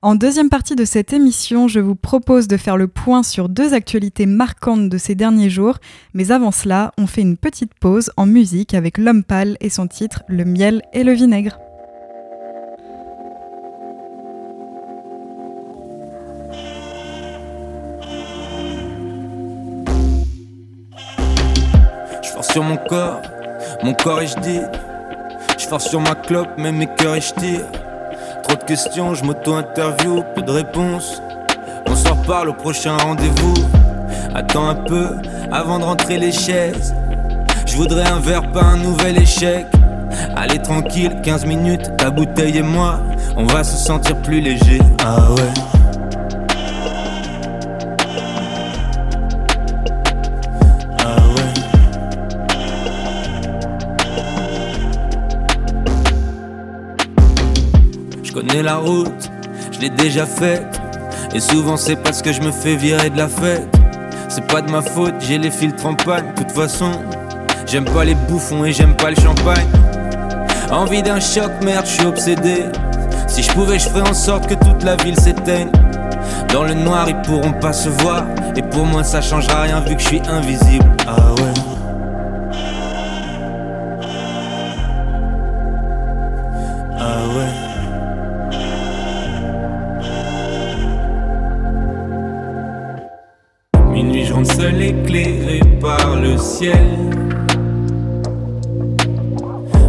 En 0.00 0.14
deuxième 0.14 0.48
partie 0.48 0.76
de 0.76 0.84
cette 0.84 1.12
émission, 1.12 1.66
je 1.66 1.80
vous 1.80 1.96
propose 1.96 2.46
de 2.46 2.56
faire 2.56 2.76
le 2.76 2.86
point 2.86 3.24
sur 3.24 3.48
deux 3.48 3.74
actualités 3.74 4.26
marquantes 4.26 4.88
de 4.88 4.96
ces 4.96 5.16
derniers 5.16 5.50
jours, 5.50 5.78
mais 6.14 6.30
avant 6.30 6.52
cela, 6.52 6.92
on 6.98 7.08
fait 7.08 7.22
une 7.22 7.36
petite 7.36 7.74
pause 7.74 8.12
en 8.16 8.24
musique 8.24 8.74
avec 8.74 8.96
L'homme 8.96 9.24
pâle 9.24 9.56
et 9.60 9.70
son 9.70 9.88
titre 9.88 10.22
Le 10.28 10.44
miel 10.44 10.82
et 10.92 11.02
le 11.02 11.10
vinaigre. 11.14 11.58
Je 22.22 22.28
force 22.28 22.52
sur 22.52 22.62
mon 22.62 22.76
corps, 22.76 23.20
mon 23.82 23.94
corps 23.94 24.20
est 24.20 24.28
je 24.28 24.38
dis. 24.42 24.60
Je 25.58 25.66
force 25.66 25.88
sur 25.88 26.00
ma 26.00 26.14
clope, 26.14 26.56
même 26.56 26.76
mes 26.76 26.86
cœurs 26.86 27.16
et 27.16 27.20
je. 27.20 27.87
Trop 28.48 28.56
de 28.56 28.64
questions, 28.64 29.14
je 29.14 29.24
m'auto-interview, 29.24 30.24
peu 30.34 30.40
de 30.40 30.50
réponses. 30.50 31.20
On 31.86 31.94
s'en 31.94 32.14
reparle 32.14 32.48
au 32.48 32.54
prochain 32.54 32.96
rendez-vous. 32.96 33.52
Attends 34.34 34.70
un 34.70 34.74
peu 34.74 35.16
avant 35.52 35.78
de 35.78 35.84
rentrer 35.84 36.16
les 36.16 36.32
chaises. 36.32 36.94
Je 37.66 37.76
voudrais 37.76 38.08
un 38.08 38.20
verre, 38.20 38.50
pas 38.50 38.62
un 38.62 38.78
nouvel 38.78 39.20
échec. 39.20 39.66
Allez 40.34 40.62
tranquille, 40.62 41.20
15 41.22 41.44
minutes, 41.44 41.94
ta 41.98 42.08
bouteille 42.08 42.56
et 42.56 42.62
moi, 42.62 43.00
on 43.36 43.44
va 43.44 43.62
se 43.64 43.76
sentir 43.76 44.16
plus 44.16 44.40
léger. 44.40 44.80
Ah 45.04 45.30
ouais. 45.32 45.77
La 58.62 58.76
route, 58.76 59.30
je 59.72 59.80
l'ai 59.80 59.90
déjà 59.90 60.26
faite. 60.26 60.80
Et 61.34 61.40
souvent 61.40 61.76
c'est 61.76 61.96
parce 61.96 62.22
que 62.22 62.32
je 62.32 62.40
me 62.40 62.50
fais 62.50 62.76
virer 62.76 63.10
de 63.10 63.16
la 63.16 63.28
fête. 63.28 63.68
C'est 64.28 64.46
pas 64.46 64.60
de 64.60 64.70
ma 64.70 64.82
faute, 64.82 65.14
j'ai 65.20 65.38
les 65.38 65.50
filtres 65.50 65.86
en 65.86 65.94
panne. 65.94 66.26
De 66.34 66.42
toute 66.42 66.52
façon, 66.52 66.92
j'aime 67.66 67.86
pas 67.86 68.04
les 68.04 68.14
bouffons 68.14 68.64
et 68.64 68.72
j'aime 68.72 68.94
pas 68.94 69.10
le 69.10 69.16
champagne. 69.16 69.66
Envie 70.70 71.02
d'un 71.02 71.18
choc, 71.18 71.50
merde, 71.62 71.86
je 71.86 71.92
suis 71.92 72.06
obsédé. 72.06 72.64
Si 73.26 73.42
je 73.42 73.50
pouvais, 73.52 73.78
je 73.78 73.88
ferais 73.88 74.08
en 74.08 74.14
sorte 74.14 74.46
que 74.46 74.54
toute 74.54 74.82
la 74.82 74.96
ville 74.96 75.18
s'éteigne. 75.18 75.70
Dans 76.52 76.64
le 76.64 76.74
noir, 76.74 77.08
ils 77.08 77.20
pourront 77.22 77.52
pas 77.52 77.72
se 77.72 77.88
voir. 77.88 78.24
Et 78.56 78.62
pour 78.62 78.84
moi, 78.84 79.02
ça 79.02 79.20
changera 79.20 79.62
rien 79.62 79.80
vu 79.80 79.96
que 79.96 80.02
je 80.02 80.08
suis 80.08 80.22
invisible. 80.28 80.84
Ah 81.06 81.32
ouais. 81.34 81.57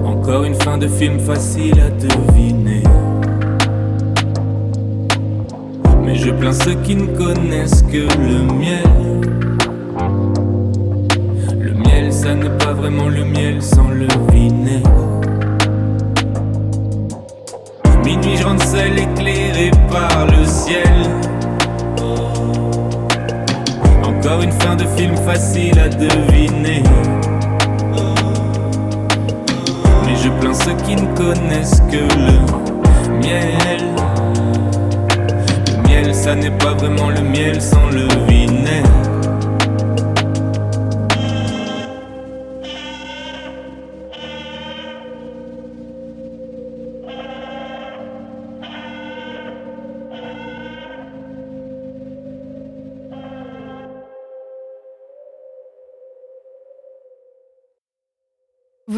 Encore 0.05 0.43
une 0.43 0.53
fin 0.53 0.77
de 0.77 0.87
film 0.87 1.19
facile 1.19 1.79
à 1.79 1.89
deviner. 1.89 2.83
Mais 6.05 6.13
je 6.13 6.29
plains 6.29 6.53
ceux 6.53 6.75
qui 6.83 6.95
ne 6.95 7.07
connaissent 7.17 7.81
que 7.81 8.05
le 8.19 8.53
miel. 8.53 9.08
Film 24.95 25.15
facile 25.17 25.79
à 25.79 25.89
deviner. 25.89 26.83
Mais 30.05 30.15
je 30.15 30.29
plains 30.39 30.53
ceux 30.53 30.75
qui 30.85 30.95
ne 30.95 31.13
connaissent 31.15 31.81
que 31.91 31.97
le 32.17 33.17
miel. 33.19 33.81
Le 35.67 35.87
miel, 35.87 36.15
ça 36.15 36.35
n'est 36.35 36.57
pas 36.57 36.73
vraiment 36.73 37.09
le 37.09 37.21
miel 37.21 37.61
sans 37.61 37.89
le 37.89 38.07
vinaigre. 38.27 39.18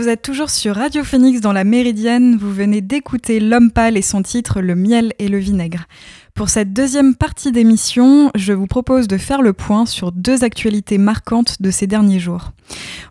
Vous 0.01 0.09
êtes 0.09 0.23
toujours 0.23 0.49
sur 0.49 0.77
Radio 0.77 1.03
Phoenix 1.03 1.41
dans 1.41 1.53
la 1.53 1.63
Méridienne, 1.63 2.35
vous 2.35 2.51
venez 2.51 2.81
d'écouter 2.81 3.39
L'homme 3.39 3.69
pâle 3.69 3.97
et 3.97 4.01
son 4.01 4.23
titre 4.23 4.59
Le 4.59 4.73
miel 4.73 5.13
et 5.19 5.27
le 5.27 5.37
vinaigre. 5.37 5.85
Pour 6.33 6.49
cette 6.49 6.73
deuxième 6.73 7.13
partie 7.13 7.51
d'émission, 7.51 8.31
je 8.35 8.53
vous 8.53 8.65
propose 8.65 9.07
de 9.07 9.17
faire 9.17 9.41
le 9.41 9.53
point 9.53 9.85
sur 9.85 10.11
deux 10.11 10.43
actualités 10.43 10.97
marquantes 10.97 11.61
de 11.61 11.71
ces 11.71 11.87
derniers 11.87 12.19
jours. 12.19 12.51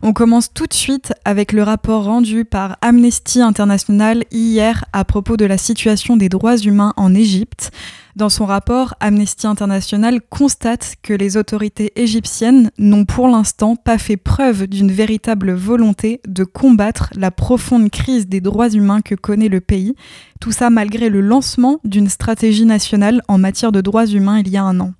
On 0.01 0.11
commence 0.11 0.51
tout 0.53 0.65
de 0.65 0.73
suite 0.73 1.13
avec 1.23 1.53
le 1.53 1.63
rapport 1.63 2.05
rendu 2.05 2.45
par 2.45 2.77
Amnesty 2.81 3.41
International 3.41 4.23
hier 4.31 4.85
à 4.91 5.05
propos 5.05 5.37
de 5.37 5.45
la 5.45 5.57
situation 5.57 6.17
des 6.17 6.29
droits 6.29 6.57
humains 6.57 6.93
en 6.97 7.13
Égypte. 7.13 7.71
Dans 8.15 8.29
son 8.29 8.45
rapport, 8.45 8.95
Amnesty 8.99 9.47
International 9.47 10.19
constate 10.29 10.95
que 11.01 11.13
les 11.13 11.37
autorités 11.37 11.93
égyptiennes 11.95 12.71
n'ont 12.77 13.05
pour 13.05 13.27
l'instant 13.27 13.75
pas 13.77 13.97
fait 13.97 14.17
preuve 14.17 14.67
d'une 14.67 14.91
véritable 14.91 15.53
volonté 15.53 16.19
de 16.27 16.43
combattre 16.43 17.09
la 17.15 17.31
profonde 17.31 17.89
crise 17.89 18.27
des 18.27 18.41
droits 18.41 18.69
humains 18.69 19.01
que 19.01 19.15
connaît 19.15 19.47
le 19.47 19.61
pays, 19.61 19.95
Tout 20.41 20.51
ça 20.51 20.71
malgré 20.71 21.09
le 21.09 21.21
lancement 21.21 21.79
d'une 21.83 22.09
stratégie 22.09 22.65
nationale 22.65 23.21
en 23.27 23.37
matière 23.37 23.71
de 23.71 23.79
droits 23.79 24.07
humains 24.07 24.39
il 24.39 24.49
y 24.49 24.57
a 24.57 24.63
un 24.63 24.79
an. 24.79 24.93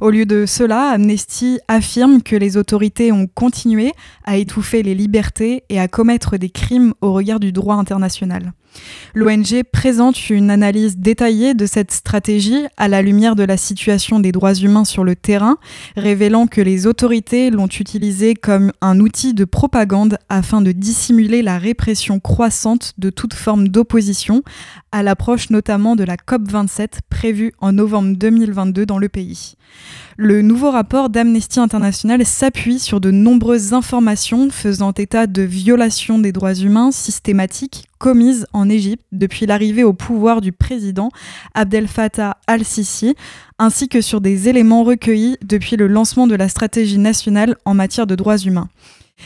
Au 0.00 0.10
lieu 0.10 0.26
de 0.26 0.46
cela, 0.46 0.90
Amnesty 0.90 1.60
affirme 1.68 2.22
que 2.22 2.34
les 2.34 2.56
autorités 2.56 3.12
ont 3.12 3.28
continué 3.28 3.92
à 4.24 4.36
étouffer 4.36 4.82
les 4.82 4.96
libertés 4.96 5.62
et 5.68 5.78
à 5.78 5.86
commettre 5.86 6.38
des 6.38 6.50
crimes 6.50 6.92
au 7.02 7.12
regard 7.12 7.38
du 7.38 7.52
droit 7.52 7.76
international. 7.76 8.52
L'ONG 9.14 9.62
présente 9.72 10.30
une 10.30 10.50
analyse 10.50 10.98
détaillée 10.98 11.54
de 11.54 11.66
cette 11.66 11.90
stratégie 11.90 12.66
à 12.76 12.86
la 12.86 13.02
lumière 13.02 13.34
de 13.34 13.42
la 13.42 13.56
situation 13.56 14.20
des 14.20 14.30
droits 14.30 14.54
humains 14.54 14.84
sur 14.84 15.02
le 15.02 15.16
terrain, 15.16 15.56
révélant 15.96 16.46
que 16.46 16.60
les 16.60 16.86
autorités 16.86 17.50
l'ont 17.50 17.66
utilisée 17.66 18.34
comme 18.34 18.72
un 18.80 19.00
outil 19.00 19.34
de 19.34 19.44
propagande 19.44 20.18
afin 20.28 20.60
de 20.60 20.70
dissimuler 20.72 21.42
la 21.42 21.58
répression 21.58 22.20
croissante 22.20 22.94
de 22.98 23.10
toute 23.10 23.34
forme 23.34 23.68
d'opposition, 23.68 24.42
à 24.92 25.02
l'approche 25.02 25.50
notamment 25.50 25.96
de 25.96 26.04
la 26.04 26.16
COP27 26.16 27.00
prévue 27.08 27.52
en 27.58 27.72
novembre 27.72 28.16
2022 28.16 28.86
dans 28.86 28.98
le 28.98 29.08
pays. 29.08 29.54
Le 30.16 30.42
nouveau 30.42 30.70
rapport 30.70 31.10
d'Amnesty 31.10 31.58
International 31.58 32.24
s'appuie 32.24 32.78
sur 32.78 33.00
de 33.00 33.10
nombreuses 33.10 33.72
informations 33.72 34.50
faisant 34.50 34.92
état 34.92 35.26
de 35.26 35.42
violations 35.42 36.18
des 36.18 36.32
droits 36.32 36.54
humains 36.54 36.92
systématiques 36.92 37.89
commises 38.00 38.46
en 38.52 38.68
Égypte 38.68 39.04
depuis 39.12 39.46
l'arrivée 39.46 39.84
au 39.84 39.92
pouvoir 39.92 40.40
du 40.40 40.50
président 40.50 41.10
Abdel 41.54 41.86
Fattah 41.86 42.38
al-Sisi, 42.48 43.14
ainsi 43.60 43.88
que 43.88 44.00
sur 44.00 44.20
des 44.20 44.48
éléments 44.48 44.82
recueillis 44.82 45.36
depuis 45.44 45.76
le 45.76 45.86
lancement 45.86 46.26
de 46.26 46.34
la 46.34 46.48
stratégie 46.48 46.98
nationale 46.98 47.56
en 47.64 47.74
matière 47.74 48.08
de 48.08 48.16
droits 48.16 48.38
humains. 48.38 48.68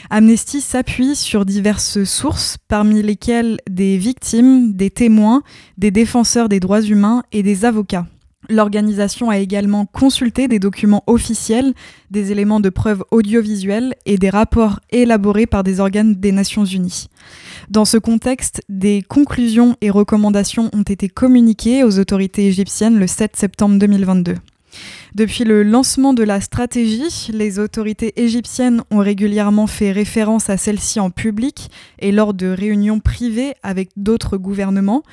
Amnesty 0.09 0.59
s'appuie 0.59 1.15
sur 1.15 1.45
diverses 1.45 2.03
sources, 2.03 2.57
parmi 2.67 3.01
lesquelles 3.01 3.59
des 3.69 3.97
victimes, 3.97 4.73
des 4.73 4.89
témoins, 4.89 5.41
des 5.77 5.89
défenseurs 5.89 6.49
des 6.49 6.59
droits 6.59 6.81
humains 6.81 7.23
et 7.31 7.43
des 7.43 7.63
avocats. 7.63 8.05
L'organisation 8.49 9.29
a 9.29 9.39
également 9.39 9.85
consulté 9.85 10.47
des 10.47 10.59
documents 10.59 11.03
officiels, 11.07 11.73
des 12.11 12.31
éléments 12.31 12.59
de 12.59 12.69
preuve 12.69 13.03
audiovisuels 13.09 13.95
et 14.05 14.17
des 14.17 14.29
rapports 14.29 14.79
élaborés 14.91 15.47
par 15.47 15.63
des 15.63 15.79
organes 15.79 16.15
des 16.15 16.31
Nations 16.31 16.65
Unies. 16.65 17.07
Dans 17.69 17.85
ce 17.85 17.97
contexte, 17.97 18.61
des 18.69 19.01
conclusions 19.01 19.75
et 19.81 19.89
recommandations 19.89 20.69
ont 20.73 20.83
été 20.83 21.09
communiquées 21.09 21.83
aux 21.83 21.97
autorités 21.97 22.45
égyptiennes 22.45 22.99
le 22.99 23.07
7 23.07 23.35
septembre 23.35 23.79
2022. 23.79 24.35
Depuis 25.15 25.45
le 25.45 25.63
lancement 25.63 26.13
de 26.13 26.23
la 26.23 26.41
stratégie, 26.41 27.31
les 27.31 27.57
autorités 27.59 28.21
égyptiennes 28.21 28.83
ont 28.91 28.99
régulièrement 28.99 29.65
fait 29.65 29.91
référence 29.91 30.49
à 30.49 30.57
celle-ci 30.57 30.99
en 30.99 31.09
public 31.09 31.71
et 31.99 32.11
lors 32.11 32.33
de 32.33 32.47
réunions 32.47 32.99
privées 32.99 33.53
avec 33.63 33.89
d'autres 33.95 34.37
gouvernements, 34.37 35.03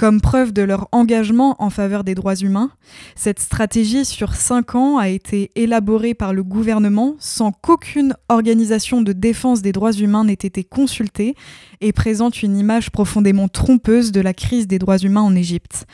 comme 0.00 0.22
preuve 0.22 0.54
de 0.54 0.62
leur 0.62 0.88
engagement 0.92 1.56
en 1.58 1.68
faveur 1.68 2.04
des 2.04 2.14
droits 2.14 2.34
humains. 2.34 2.70
Cette 3.16 3.38
stratégie 3.38 4.06
sur 4.06 4.34
cinq 4.34 4.74
ans 4.74 4.96
a 4.96 5.10
été 5.10 5.50
élaborée 5.56 6.14
par 6.14 6.32
le 6.32 6.42
gouvernement 6.42 7.16
sans 7.18 7.52
qu'aucune 7.52 8.14
organisation 8.30 9.02
de 9.02 9.12
défense 9.12 9.60
des 9.60 9.72
droits 9.72 9.92
humains 9.92 10.24
n'ait 10.24 10.32
été 10.32 10.64
consultée 10.64 11.34
et 11.82 11.92
présente 11.92 12.42
une 12.42 12.56
image 12.56 12.88
profondément 12.88 13.48
trompeuse 13.48 14.10
de 14.10 14.22
la 14.22 14.32
crise 14.32 14.66
des 14.66 14.78
droits 14.78 14.96
humains 14.96 15.20
en 15.20 15.36
Égypte. 15.36 15.84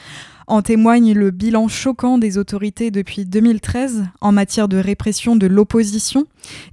En 0.49 0.63
témoigne 0.63 1.13
le 1.13 1.33
bilan 1.33 1.67
choquant 1.67 2.19
des 2.19 2.39
autorités 2.39 2.93
depuis 2.93 3.25
2013 3.25 4.05
en 4.21 4.31
matière 4.31 4.69
de 4.69 4.77
répression 4.77 5.35
de 5.35 5.49
l'opposition. 5.49 6.25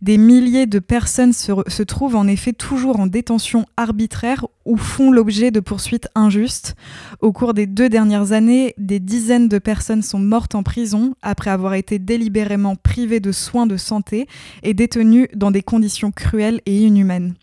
Des 0.04 0.20
milliers 0.20 0.68
de 0.68 0.78
personnes 0.78 1.34
se, 1.34 1.82
trouvent 1.82 2.16
en 2.16 2.28
effet 2.28 2.54
toujours 2.54 3.00
en 3.00 3.08
détention 3.08 3.66
arbitraire 3.76 4.46
ou 4.66 4.78
font 4.78 5.12
l'objet 5.12 5.50
de 5.50 5.60
poursuites 5.60 6.08
injustes. 6.14 6.76
Au 7.20 7.32
cours 7.32 7.56
des 7.56 7.66
deux 7.66 7.90
dernières 7.90 8.32
années, 8.32 8.76
des 8.78 9.00
dizaines 9.00 9.48
de 9.48 9.58
personnes 9.58 10.04
sont 10.04 10.20
mortes 10.20 10.54
en 10.54 10.62
prison 10.62 11.16
après 11.24 11.50
avoir 11.50 11.74
été 11.74 11.98
délibérément 11.98 12.76
privées 12.76 13.20
de 13.20 13.32
soins 13.32 13.66
de 13.66 13.78
santé 13.78 14.28
et 14.62 14.76
détenues 14.76 15.30
dans 15.34 15.50
des 15.50 15.64
conditions 15.64 16.12
cruelles 16.12 16.62
et 16.68 16.78
inhumaines. 16.78 17.34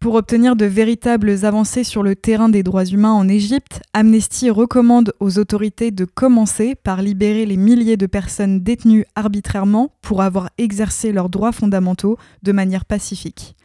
Pour 0.00 0.14
obtenir 0.14 0.56
de 0.56 0.66
véritables 0.66 1.44
avancées 1.44 1.82
sur 1.82 2.02
le 2.02 2.14
terrain 2.14 2.48
des 2.48 2.62
droits 2.62 2.84
humains 2.84 3.12
en 3.12 3.28
Égypte, 3.28 3.82
Amnesty 3.92 4.50
recommande 4.50 5.12
aux 5.20 5.38
autorités 5.38 5.90
de 5.90 6.04
commencer 6.04 6.74
par 6.74 7.02
libérer 7.02 7.46
les 7.46 7.56
milliers 7.56 7.96
de 7.96 8.06
personnes 8.06 8.60
détenues 8.60 9.04
arbitrairement 9.16 9.90
pour 10.02 10.22
avoir 10.22 10.50
exercé 10.58 11.12
leurs 11.12 11.28
droits 11.28 11.52
fondamentaux 11.52 12.18
de 12.42 12.52
manière 12.52 12.84
pacifique. 12.84 13.56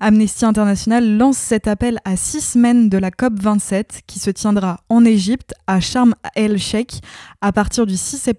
Amnesty 0.00 0.44
International 0.44 1.16
lance 1.16 1.36
cet 1.36 1.66
appel 1.66 1.98
à 2.04 2.16
six 2.16 2.40
semaines 2.40 2.88
de 2.88 2.98
la 2.98 3.10
COP27 3.10 4.02
qui 4.06 4.18
se 4.18 4.30
tiendra 4.30 4.80
en 4.88 5.04
Égypte 5.04 5.54
à 5.66 5.80
Sharm 5.80 6.14
el-Sheikh 6.36 7.00
à 7.40 7.52
partir 7.52 7.86
du 7.86 7.96
6, 7.96 8.30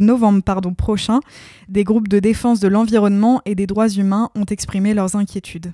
novembre 0.00 0.42
pardon, 0.42 0.74
prochain. 0.74 1.20
Des 1.68 1.84
groupes 1.84 2.08
de 2.08 2.18
défense 2.18 2.60
de 2.60 2.68
l'environnement 2.68 3.40
et 3.44 3.54
des 3.54 3.66
droits 3.66 3.88
humains 3.88 4.30
ont 4.34 4.44
exprimé 4.44 4.94
leurs 4.94 5.16
inquiétudes. 5.16 5.72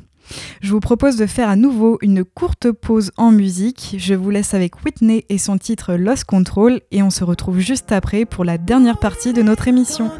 Je 0.60 0.70
vous 0.70 0.80
propose 0.80 1.16
de 1.16 1.26
faire 1.26 1.48
à 1.48 1.56
nouveau 1.56 1.98
une 2.02 2.24
courte 2.24 2.70
pause 2.70 3.12
en 3.16 3.30
musique. 3.30 3.96
Je 3.98 4.14
vous 4.14 4.30
laisse 4.30 4.54
avec 4.54 4.84
Whitney 4.84 5.24
et 5.28 5.38
son 5.38 5.58
titre 5.58 5.94
Lost 5.94 6.24
Control 6.24 6.80
et 6.90 7.02
on 7.02 7.10
se 7.10 7.24
retrouve 7.24 7.58
juste 7.58 7.92
après 7.92 8.24
pour 8.24 8.44
la 8.44 8.58
dernière 8.58 8.98
partie 8.98 9.32
de 9.32 9.42
notre 9.42 9.68
émission. 9.68 10.10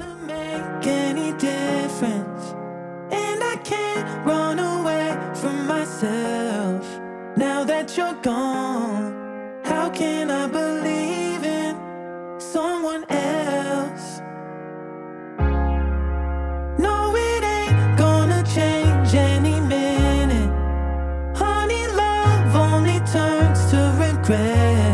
regret. 24.28 24.85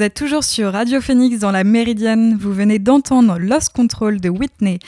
Vous 0.00 0.06
êtes 0.06 0.14
toujours 0.14 0.44
sur 0.44 0.72
Radio 0.72 0.98
Phoenix 1.02 1.40
dans 1.40 1.50
la 1.50 1.62
Méridienne. 1.62 2.34
Vous 2.34 2.54
venez 2.54 2.78
d'entendre 2.78 3.38
Lost 3.38 3.74
Control 3.74 4.18
de 4.18 4.30
Whitney. 4.30 4.78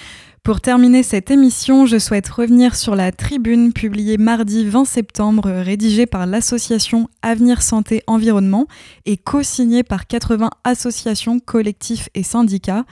Pour 0.42 0.62
terminer 0.62 1.03
cette 1.03 1.31
émission, 1.31 1.85
je 1.85 1.98
souhaite 1.98 2.27
revenir 2.31 2.75
sur 2.75 2.96
la 2.96 3.12
tribune 3.12 3.75
publiée 3.75 4.16
mardi 4.16 4.66
20 4.66 4.87
septembre, 4.87 5.51
rédigée 5.51 6.07
par 6.07 6.25
l'association 6.25 7.11
Avenir 7.20 7.61
Santé 7.61 8.03
Environnement 8.07 8.66
et 9.05 9.18
co-signée 9.18 9.83
par 9.83 10.07
80 10.07 10.48
associations, 10.64 11.40
collectifs 11.40 12.09
et 12.14 12.22
syndicats. 12.22 12.87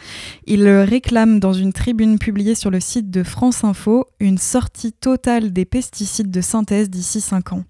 Ils 0.46 0.68
réclament 0.68 1.40
dans 1.40 1.54
une 1.54 1.72
tribune 1.72 2.18
publiée 2.18 2.54
sur 2.54 2.70
le 2.70 2.80
site 2.80 3.10
de 3.10 3.22
France 3.22 3.64
Info 3.64 4.04
une 4.20 4.36
sortie 4.36 4.92
totale 4.92 5.54
des 5.54 5.64
pesticides 5.64 6.30
de 6.30 6.42
synthèse 6.42 6.90
d'ici 6.90 7.22
5 7.22 7.54
ans. 7.54 7.64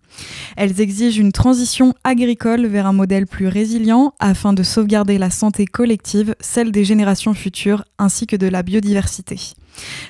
Elles 0.56 0.80
exigent 0.80 1.20
une 1.20 1.32
transition 1.32 1.94
agricole 2.04 2.66
vers 2.66 2.86
un 2.86 2.92
modèle 2.92 3.26
plus 3.26 3.48
résilient 3.48 4.14
afin 4.18 4.52
de 4.52 4.62
sauvegarder 4.62 5.18
la 5.18 5.30
santé 5.30 5.66
collective, 5.66 6.34
celle 6.40 6.72
des 6.72 6.84
générations 6.84 7.34
futures 7.34 7.84
ainsi 7.98 8.26
que 8.26 8.36
de 8.36 8.46
la 8.46 8.62
biodiversité. 8.62 9.38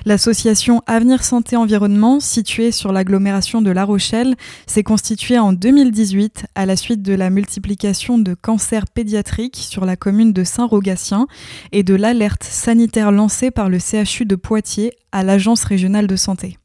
L'association 0.05 0.81
Avenir 0.87 1.23
Santé 1.23 1.55
Environnement, 1.55 2.19
située 2.19 2.71
sur 2.71 2.91
l'agglomération 2.91 3.61
de 3.61 3.71
La 3.71 3.85
Rochelle, 3.85 4.35
s'est 4.67 4.83
constituée 4.83 5.39
en 5.39 5.53
2018 5.53 6.45
à 6.55 6.65
la 6.65 6.75
suite 6.75 7.01
de 7.01 7.13
la 7.13 7.29
multiplication 7.29 8.17
de 8.17 8.33
cancers 8.33 8.87
pédiatriques 8.87 9.57
sur 9.57 9.85
la 9.85 9.95
commune 9.95 10.33
de 10.33 10.43
Saint-Rogatien 10.43 11.27
et 11.71 11.83
de 11.83 11.95
l'alerte 11.95 12.43
sanitaire 12.43 13.11
lancée 13.11 13.51
par 13.51 13.69
le 13.69 13.77
CHU 13.79 14.25
de 14.25 14.35
Poitiers 14.35 14.91
à 15.11 15.23
l'Agence 15.23 15.63
régionale 15.63 16.07
de 16.07 16.15
santé. 16.15 16.57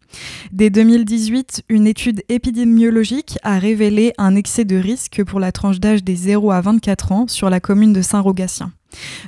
Dès 0.53 0.71
2018, 0.71 1.65
une 1.69 1.87
étude 1.87 2.23
épidémiologique 2.29 3.39
a 3.43 3.59
révélé 3.59 4.13
un 4.19 4.37
excès 4.37 4.65
de 4.65 4.77
risque 4.77 5.25
pour 5.25 5.41
la 5.41 5.53
tranche 5.53 5.81
d'âge 5.81 6.05
des 6.05 6.17
0 6.17 6.51
à 6.51 6.61
24 6.61 7.13
ans 7.13 7.27
sur 7.29 7.51
la 7.51 7.61
commune 7.61 7.93
de 7.93 8.03
Saint-Rogatien. 8.03 8.73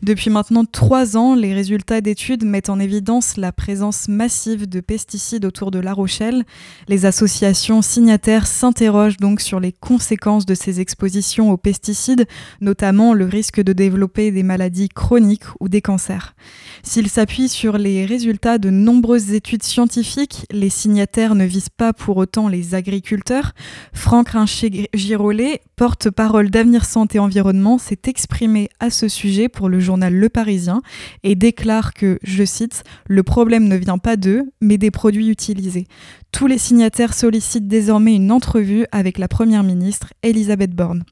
Depuis 0.02 0.30
maintenant 0.30 0.64
trois 0.64 1.16
ans, 1.16 1.34
les 1.34 1.54
résultats 1.54 2.00
d'études 2.00 2.44
mettent 2.44 2.70
en 2.70 2.78
évidence 2.78 3.36
la 3.36 3.52
présence 3.52 4.08
massive 4.08 4.68
de 4.68 4.80
pesticides 4.80 5.44
autour 5.44 5.70
de 5.70 5.78
La 5.78 5.92
Rochelle. 5.92 6.44
Les 6.88 7.06
associations 7.06 7.82
signataires 7.82 8.46
s'interrogent 8.46 9.16
donc 9.18 9.40
sur 9.40 9.60
les 9.60 9.72
conséquences 9.72 10.46
de 10.46 10.54
ces 10.54 10.80
expositions 10.80 11.50
aux 11.50 11.56
pesticides, 11.56 12.26
notamment 12.60 13.14
le 13.14 13.24
risque 13.24 13.60
de 13.60 13.72
développer 13.72 14.30
des 14.30 14.42
maladies 14.42 14.88
chroniques 14.88 15.44
ou 15.60 15.68
des 15.68 15.82
cancers. 15.82 16.34
S'ils 16.82 17.08
s'appuient 17.08 17.48
sur 17.48 17.78
les 17.78 18.06
résultats 18.06 18.58
de 18.58 18.70
nombreuses 18.70 19.32
études 19.32 19.62
scientifiques, 19.62 20.46
les 20.50 20.70
signataires 20.70 21.34
ne 21.34 21.44
visent 21.44 21.68
pas 21.68 21.92
pour 21.92 22.16
autant 22.16 22.48
les 22.48 22.74
agriculteurs. 22.74 23.52
Franck 23.92 24.30
Rinchet-Girolet, 24.30 25.60
porte-parole 25.78 26.50
d'Avenir 26.50 26.84
Santé 26.84 27.20
Environnement, 27.20 27.78
s'est 27.78 28.00
exprimé 28.08 28.68
à 28.80 28.90
ce 28.90 29.06
sujet 29.06 29.48
pour 29.48 29.68
le 29.68 29.78
journal 29.78 30.12
Le 30.12 30.28
Parisien 30.28 30.82
et 31.22 31.36
déclare 31.36 31.94
que, 31.94 32.18
je 32.24 32.44
cite, 32.44 32.82
le 33.06 33.22
problème 33.22 33.68
ne 33.68 33.76
vient 33.76 33.98
pas 33.98 34.16
d'eux, 34.16 34.42
mais 34.60 34.76
des 34.76 34.90
produits 34.90 35.28
utilisés. 35.28 35.86
Tous 36.30 36.46
les 36.46 36.58
signataires 36.58 37.14
sollicitent 37.14 37.68
désormais 37.68 38.14
une 38.14 38.30
entrevue 38.30 38.86
avec 38.92 39.18
la 39.18 39.28
Première 39.28 39.62
ministre, 39.62 40.12
Elisabeth 40.22 40.72
Borne. 40.74 41.04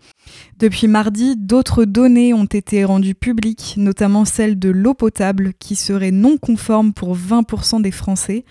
Depuis 0.59 0.88
mardi, 0.88 1.37
d'autres 1.37 1.85
données 1.85 2.35
ont 2.35 2.44
été 2.44 2.85
rendues 2.85 3.14
publiques, 3.14 3.74
notamment 3.79 4.24
celle 4.24 4.59
de 4.59 4.68
l'eau 4.68 4.94
potable, 4.94 5.52
qui 5.59 5.74
serait 5.74 6.11
non 6.11 6.37
conforme 6.37 6.92
pour 6.92 7.16
20% 7.16 7.81
des 7.81 7.90
Français. 7.90 8.44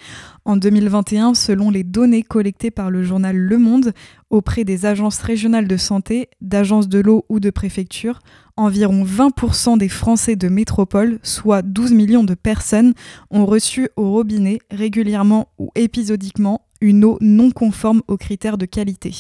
En 0.44 0.58
2021, 0.58 1.34
selon 1.34 1.70
les 1.70 1.84
données 1.84 2.24
collectées 2.24 2.72
par 2.72 2.90
le 2.90 3.04
journal 3.04 3.36
Le 3.36 3.58
Monde 3.58 3.94
auprès 4.30 4.64
des 4.64 4.86
agences 4.86 5.20
régionales 5.20 5.68
de 5.68 5.78
santé, 5.78 6.30
d'agences 6.42 6.90
de 6.90 7.00
l'eau 7.00 7.26
ou 7.30 7.40
de 7.40 7.52
préfectures, 7.52 8.20
environ 8.58 9.04
20% 9.04 9.78
des 9.78 9.90
Français 9.90 10.36
de 10.36 10.48
métropole, 10.48 11.20
soit 11.24 11.62
12 11.62 11.92
millions 11.92 12.24
de 12.24 12.34
personnes, 12.34 12.94
ont 13.32 13.46
reçu 13.46 13.90
au 13.96 14.12
robinet 14.12 14.60
régulièrement 14.72 15.50
ou 15.58 15.72
épisodiquement 15.76 16.62
une 16.82 17.06
eau 17.06 17.18
non 17.22 17.52
conforme 17.52 18.02
aux 18.08 18.18
critères 18.18 18.58
de 18.58 18.66
qualité. 18.66 19.14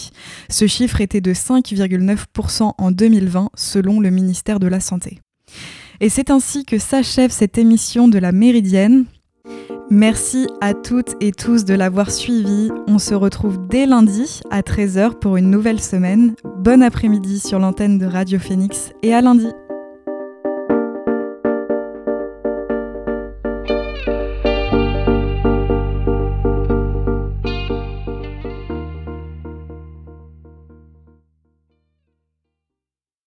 Ce 0.49 0.67
chiffre 0.67 1.01
était 1.01 1.21
de 1.21 1.33
5,9% 1.33 2.73
en 2.77 2.91
2020 2.91 3.49
selon 3.55 3.99
le 3.99 4.09
ministère 4.09 4.59
de 4.59 4.67
la 4.67 4.79
Santé. 4.79 5.19
Et 5.99 6.09
c'est 6.09 6.29
ainsi 6.29 6.65
que 6.65 6.77
s'achève 6.77 7.31
cette 7.31 7.57
émission 7.57 8.07
de 8.07 8.19
la 8.19 8.31
Méridienne. 8.31 9.05
Merci 9.91 10.47
à 10.61 10.73
toutes 10.73 11.15
et 11.21 11.31
tous 11.31 11.63
de 11.63 11.75
l'avoir 11.75 12.09
suivi. 12.09 12.71
On 12.87 12.97
se 12.97 13.13
retrouve 13.13 13.67
dès 13.67 13.85
lundi 13.85 14.41
à 14.49 14.61
13h 14.61 15.19
pour 15.19 15.37
une 15.37 15.51
nouvelle 15.51 15.79
semaine. 15.79 16.33
Bon 16.57 16.81
après-midi 16.81 17.39
sur 17.39 17.59
l'antenne 17.59 17.99
de 17.99 18.05
Radio 18.07 18.39
Phoenix 18.39 18.91
et 19.03 19.13
à 19.13 19.21
lundi. 19.21 19.47